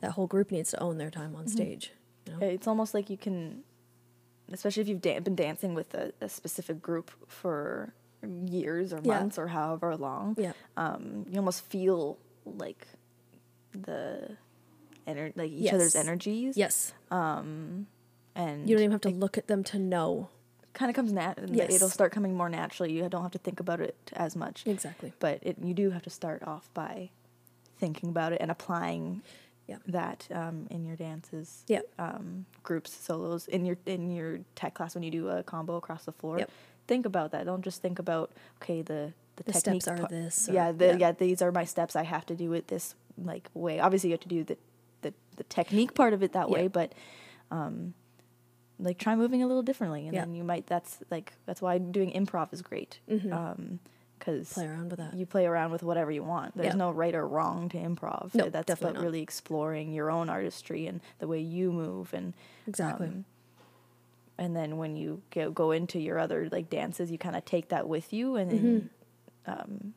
that 0.00 0.12
whole 0.12 0.26
group 0.26 0.50
needs 0.50 0.70
to 0.70 0.80
own 0.82 0.98
their 0.98 1.10
time 1.10 1.34
on 1.36 1.46
stage 1.48 1.92
you 2.26 2.32
know 2.32 2.38
It's 2.46 2.66
almost 2.66 2.92
like 2.94 3.08
you 3.10 3.16
can, 3.16 3.62
especially 4.52 4.82
if 4.82 4.88
you've 4.88 5.00
da- 5.00 5.18
been 5.20 5.34
dancing 5.34 5.74
with 5.74 5.94
a, 5.94 6.12
a 6.20 6.28
specific 6.28 6.82
group 6.82 7.10
for 7.26 7.94
years 8.46 8.92
or 8.92 9.00
Yeah. 9.02 9.14
months 9.18 9.38
or 9.38 9.46
however 9.48 9.96
long. 9.96 10.36
Yeah. 10.38 10.52
Um, 10.76 11.24
you 11.30 11.38
almost 11.38 11.62
feel 11.64 12.18
like 12.44 12.86
the 13.72 14.36
ener- 15.06 15.32
like 15.36 15.50
each 15.50 15.72
other's 15.72 15.94
energies. 15.96 16.56
yes 16.56 16.92
Um, 17.10 17.86
And 18.34 18.68
you 18.68 18.76
don't 18.76 18.84
even 18.84 18.92
have 18.92 19.00
to 19.02 19.10
look 19.10 19.38
at 19.38 19.46
them 19.46 19.64
to 19.64 19.78
know 19.78 20.28
kind 20.74 20.90
of 20.90 20.94
comes 20.96 21.12
nat. 21.12 21.38
Yes. 21.48 21.74
It'll 21.74 21.88
start 21.88 22.12
coming 22.12 22.36
more 22.36 22.48
naturally. 22.48 22.92
You 22.92 23.08
don't 23.08 23.22
have 23.22 23.32
to 23.32 23.38
think 23.38 23.58
about 23.58 23.80
it 23.80 23.96
as 24.12 24.36
much. 24.36 24.64
exactly 24.66 25.12
But 25.18 25.40
it, 25.42 25.56
you 25.62 25.74
do 25.74 25.90
have 25.90 26.02
to 26.02 26.10
start 26.10 26.42
off 26.46 26.70
by 26.72 27.10
thinking 27.78 28.10
about 28.10 28.32
it 28.32 28.40
and 28.40 28.50
applying 28.50 29.22
yeah 29.66 29.76
that 29.86 30.26
um, 30.32 30.66
in 30.70 30.84
your 30.86 30.96
dances. 30.96 31.62
yeah 31.68 31.80
um, 31.98 32.46
groups, 32.62 32.92
solos 32.92 33.46
in 33.48 33.64
your 33.66 33.76
in 33.86 34.10
your 34.10 34.40
tech 34.54 34.74
class 34.74 34.94
when 34.94 35.02
you 35.02 35.10
do 35.10 35.28
a 35.28 35.42
combo 35.42 35.76
across 35.76 36.04
the 36.04 36.12
floor. 36.12 36.38
Yep. 36.38 36.50
Think 36.86 37.06
about 37.06 37.32
that. 37.32 37.44
Don't 37.44 37.62
just 37.62 37.82
think 37.82 37.98
about 37.98 38.32
okay 38.62 38.82
the 38.82 39.12
the, 39.38 39.52
The 39.52 39.52
technique 39.52 39.82
steps 39.82 40.00
are 40.00 40.02
pa- 40.02 40.08
this 40.08 40.48
or- 40.48 40.52
yeah, 40.52 40.72
the, 40.72 40.86
yeah. 40.86 40.96
yeah, 40.98 41.12
These 41.12 41.42
are 41.42 41.50
my 41.52 41.64
steps. 41.64 41.96
I 41.96 42.02
have 42.04 42.26
to 42.26 42.34
do 42.34 42.52
it 42.52 42.68
this 42.68 42.94
like 43.16 43.48
way. 43.54 43.80
Obviously, 43.80 44.10
you 44.10 44.14
have 44.14 44.20
to 44.20 44.28
do 44.28 44.44
the 44.44 44.56
the, 45.02 45.14
the 45.36 45.44
technique 45.44 45.94
part 45.94 46.12
of 46.12 46.22
it 46.22 46.32
that 46.32 46.48
Yeah. 46.48 46.54
way, 46.54 46.68
but 46.68 46.92
um, 47.50 47.94
like 48.80 48.98
try 48.98 49.14
moving 49.16 49.42
a 49.42 49.46
little 49.46 49.62
differently, 49.62 50.06
and 50.06 50.14
Yeah. 50.14 50.20
then 50.24 50.34
you 50.34 50.44
might. 50.44 50.66
That's 50.66 50.98
like 51.10 51.32
that's 51.46 51.62
why 51.62 51.78
doing 51.78 52.10
improv 52.12 52.52
is 52.52 52.62
great. 52.62 52.98
Um, 53.32 53.80
because 54.18 54.52
play 54.52 54.66
around 54.66 54.90
with 54.90 54.98
that 54.98 55.14
you 55.14 55.24
play 55.26 55.46
around 55.46 55.70
with 55.70 55.84
whatever 55.84 56.10
you 56.10 56.24
want. 56.24 56.56
There's 56.56 56.74
Yeah. 56.74 56.84
no 56.86 56.90
right 56.90 57.14
or 57.14 57.24
wrong 57.26 57.68
to 57.68 57.78
improv. 57.78 58.34
No, 58.34 58.48
that's 58.50 58.66
definitely 58.66 58.90
about 58.90 58.94
not. 58.94 59.04
really 59.04 59.22
exploring 59.22 59.92
your 59.92 60.10
own 60.10 60.28
artistry 60.28 60.88
and 60.88 61.00
the 61.20 61.28
way 61.28 61.38
you 61.40 61.70
move 61.70 62.12
and 62.12 62.34
Exactly. 62.66 63.06
um, 63.06 63.24
and 64.36 64.56
then 64.56 64.76
when 64.76 64.96
you 64.96 65.22
go, 65.30 65.50
go 65.52 65.70
into 65.70 66.00
your 66.00 66.18
other 66.18 66.48
like 66.50 66.68
dances, 66.68 67.12
you 67.12 67.18
kind 67.18 67.36
of 67.36 67.44
take 67.44 67.68
that 67.68 67.88
with 67.88 68.12
you 68.12 68.34
and 68.36 68.50
then 68.50 68.58
Mm-hmm. 68.58 68.86
Um, 69.48 69.94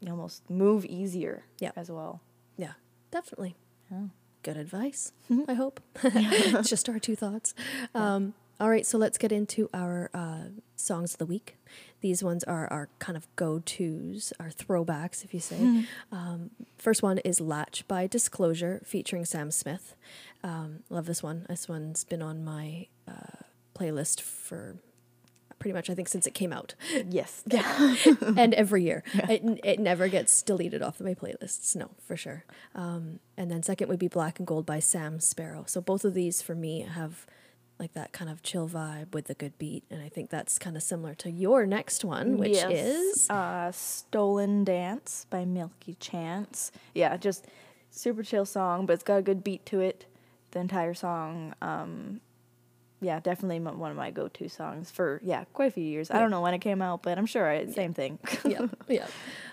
you 0.00 0.10
almost 0.10 0.48
move 0.48 0.84
easier 0.84 1.44
Yeah. 1.58 1.72
as 1.76 1.90
well. 1.90 2.20
Yeah, 2.56 2.72
definitely. 3.10 3.56
Oh. 3.92 4.10
Good 4.44 4.56
advice, 4.56 5.12
I 5.48 5.54
hope. 5.54 5.80
it's 6.04 6.70
just 6.70 6.88
our 6.88 6.98
two 7.00 7.16
thoughts. 7.16 7.54
Um, 7.94 8.34
all 8.60 8.70
right, 8.70 8.86
so 8.86 8.96
let's 8.96 9.18
get 9.18 9.32
into 9.32 9.68
our 9.74 10.10
uh, 10.14 10.44
songs 10.76 11.12
of 11.14 11.18
the 11.18 11.26
week. 11.26 11.56
These 12.00 12.22
ones 12.22 12.44
are 12.44 12.66
our 12.72 12.88
kind 13.00 13.16
of 13.16 13.26
go 13.34 13.58
tos, 13.58 14.32
our 14.38 14.48
throwbacks, 14.50 15.24
if 15.24 15.34
you 15.34 15.40
say. 15.40 15.84
Um, 16.12 16.50
first 16.76 17.02
one 17.02 17.18
is 17.18 17.40
Latch 17.40 17.86
by 17.88 18.06
Disclosure 18.06 18.80
featuring 18.84 19.24
Sam 19.24 19.50
Smith. 19.50 19.96
Um, 20.44 20.80
love 20.88 21.06
this 21.06 21.22
one. 21.22 21.44
This 21.48 21.68
one's 21.68 22.04
been 22.04 22.22
on 22.22 22.44
my 22.44 22.86
uh, 23.08 23.42
playlist 23.74 24.20
for 24.20 24.76
pretty 25.58 25.72
much, 25.74 25.90
I 25.90 25.94
think, 25.94 26.08
since 26.08 26.26
it 26.26 26.34
came 26.34 26.52
out. 26.52 26.74
Yes. 27.08 27.42
Yeah. 27.50 27.94
and 28.36 28.54
every 28.54 28.84
year. 28.84 29.02
It, 29.14 29.42
it 29.64 29.80
never 29.80 30.08
gets 30.08 30.42
deleted 30.42 30.82
off 30.82 31.00
of 31.00 31.06
my 31.06 31.14
playlists. 31.14 31.74
No, 31.76 31.90
for 32.06 32.16
sure. 32.16 32.44
Um, 32.74 33.20
and 33.36 33.50
then 33.50 33.62
second 33.62 33.88
would 33.88 33.98
be 33.98 34.08
Black 34.08 34.38
and 34.38 34.46
Gold 34.46 34.66
by 34.66 34.78
Sam 34.80 35.18
Sparro. 35.18 35.68
So 35.68 35.80
both 35.80 36.04
of 36.04 36.14
these 36.14 36.42
for 36.42 36.54
me 36.54 36.82
have 36.82 37.26
like 37.78 37.92
that 37.94 38.12
kind 38.12 38.28
of 38.30 38.42
chill 38.42 38.68
vibe 38.68 39.14
with 39.14 39.30
a 39.30 39.34
good 39.34 39.56
beat. 39.58 39.84
And 39.90 40.02
I 40.02 40.08
think 40.08 40.30
that's 40.30 40.58
kind 40.58 40.76
of 40.76 40.82
similar 40.82 41.14
to 41.16 41.30
your 41.30 41.64
next 41.64 42.04
one, 42.04 42.36
which 42.36 42.50
Yes. 42.56 42.72
is. 42.72 43.30
uh, 43.30 43.70
Stolen 43.72 44.64
Dance 44.64 45.26
by 45.30 45.44
Milky 45.44 45.94
Chance. 46.00 46.72
Yeah, 46.94 47.16
just 47.16 47.46
super 47.90 48.22
chill 48.22 48.44
song, 48.44 48.84
but 48.86 48.94
it's 48.94 49.04
got 49.04 49.18
a 49.18 49.22
good 49.22 49.44
beat 49.44 49.64
to 49.66 49.80
it. 49.80 50.06
The 50.50 50.58
entire 50.60 50.94
song, 50.94 51.54
um, 51.62 52.20
yeah, 53.00 53.20
definitely 53.20 53.60
one 53.60 53.90
of 53.90 53.96
my 53.96 54.10
go-to 54.10 54.48
songs 54.48 54.90
for 54.90 55.20
yeah 55.22 55.44
quite 55.52 55.66
a 55.68 55.70
few 55.70 55.84
years. 55.84 56.10
I 56.10 56.18
don't 56.18 56.30
know 56.30 56.40
when 56.40 56.54
it 56.54 56.60
came 56.60 56.82
out, 56.82 57.02
but 57.02 57.18
I'm 57.18 57.26
sure 57.26 57.48
I, 57.48 57.66
same 57.66 57.94
thing. 57.94 58.18
yeah, 58.44 58.66
yeah. 58.88 59.06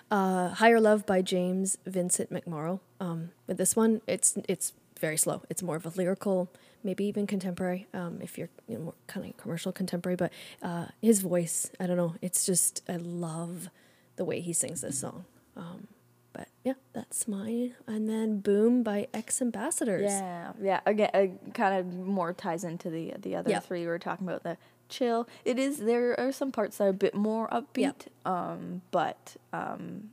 Uh, 0.10 0.50
Higher 0.50 0.80
Love 0.80 1.06
by 1.06 1.22
James 1.22 1.78
Vincent 1.86 2.32
McMorrow. 2.32 2.80
Um, 3.00 3.32
with 3.48 3.58
this 3.58 3.76
one, 3.76 4.02
it's 4.08 4.38
it's 4.48 4.74
very 5.00 5.18
slow. 5.18 5.44
It's 5.50 5.62
more 5.62 5.76
of 5.76 5.86
a 5.86 5.90
lyrical, 5.90 6.50
maybe 6.84 7.06
even 7.06 7.28
contemporary. 7.28 7.88
Um, 7.94 8.20
if 8.22 8.38
you're 8.38 8.50
you 8.68 8.78
know, 8.78 8.84
more 8.86 8.94
kind 9.08 9.26
of 9.28 9.38
commercial 9.38 9.72
contemporary, 9.72 10.16
but 10.16 10.32
uh, 10.62 10.88
his 11.02 11.22
voice, 11.22 11.70
I 11.80 11.88
don't 11.88 11.98
know. 11.98 12.16
It's 12.22 12.46
just 12.46 12.82
I 12.90 12.96
love 12.96 13.70
the 14.16 14.26
way 14.26 14.40
he 14.40 14.54
sings 14.54 14.82
this 14.82 15.00
song. 15.00 15.26
Um, 15.56 15.88
but 16.36 16.48
yeah, 16.64 16.74
that's 16.94 17.28
mine. 17.28 17.76
And 17.88 18.10
then 18.10 18.40
Boom 18.40 18.84
by 18.84 19.08
X 19.14 19.42
Ambassadors. 19.42 20.12
Yeah, 20.12 20.52
yeah. 20.62 20.82
Again, 20.86 21.10
it 21.14 21.54
kind 21.54 21.74
of 21.80 21.94
more 21.96 22.34
ties 22.34 22.64
into 22.64 22.90
the 22.90 23.14
the 23.18 23.36
other 23.36 23.52
Yeah. 23.52 23.60
three 23.60 23.82
we 23.82 23.88
were 23.88 24.00
talking 24.00 24.28
about. 24.28 24.44
The 24.44 24.58
chill. 24.90 25.28
It 25.46 25.58
is. 25.58 25.78
There 25.78 26.20
are 26.20 26.32
some 26.32 26.52
parts 26.52 26.78
that 26.78 26.84
are 26.86 26.90
a 26.90 26.94
bit 26.94 27.16
more 27.16 27.48
upbeat. 27.50 28.08
Um, 28.26 28.82
but 28.92 29.36
um, 29.54 30.10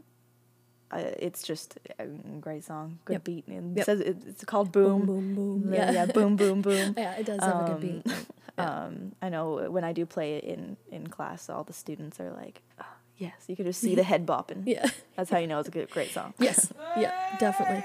uh, 0.90 0.98
it's 1.18 1.42
just 1.42 1.78
a 1.98 2.06
great 2.40 2.64
song, 2.64 2.98
good 3.06 3.14
Yep. 3.14 3.24
beat. 3.24 3.46
And 3.48 3.76
Yep. 3.76 3.82
it 3.82 3.86
says 3.86 4.00
it, 4.00 4.16
it's 4.26 4.44
called 4.44 4.70
Boom. 4.72 5.06
Boom, 5.06 5.34
boom, 5.34 5.60
boom. 5.62 5.74
Yeah. 5.74 5.90
yeah, 5.90 6.06
boom, 6.06 6.36
boom, 6.36 6.60
boom. 6.68 6.94
Yeah, 6.96 7.14
it 7.16 7.26
does 7.26 7.40
have 7.40 7.60
a 7.68 7.72
good 7.72 7.80
beat. 7.80 8.06
Yeah. 8.58 8.84
Um, 8.84 9.12
I 9.22 9.30
know 9.30 9.70
when 9.70 9.82
I 9.84 9.92
do 9.94 10.04
play 10.06 10.34
it 10.36 10.44
in 10.44 10.76
in 10.90 11.06
class, 11.06 11.48
all 11.48 11.64
the 11.64 11.72
students 11.72 12.20
are 12.20 12.30
like, 12.32 12.60
oh, 12.80 12.84
"Yes," 13.22 13.44
you 13.46 13.56
can 13.56 13.64
just 13.64 13.80
see 13.80 13.94
the 13.94 14.02
mm-hmm. 14.02 14.08
head 14.08 14.26
bopping. 14.26 14.62
Yeah. 14.66 14.86
That's 15.16 15.30
how 15.30 15.38
you 15.38 15.46
know 15.46 15.60
it's 15.60 15.68
a 15.68 15.72
good, 15.72 15.90
great 15.90 16.10
song. 16.10 16.34
Yes. 16.38 16.72
Yeah, 16.96 17.12
definitely. 17.38 17.84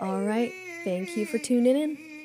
All 0.00 0.22
right. 0.22 0.52
Thank 0.84 1.16
you 1.16 1.24
for 1.24 1.38
tuning 1.38 1.76
in. 1.76 2.15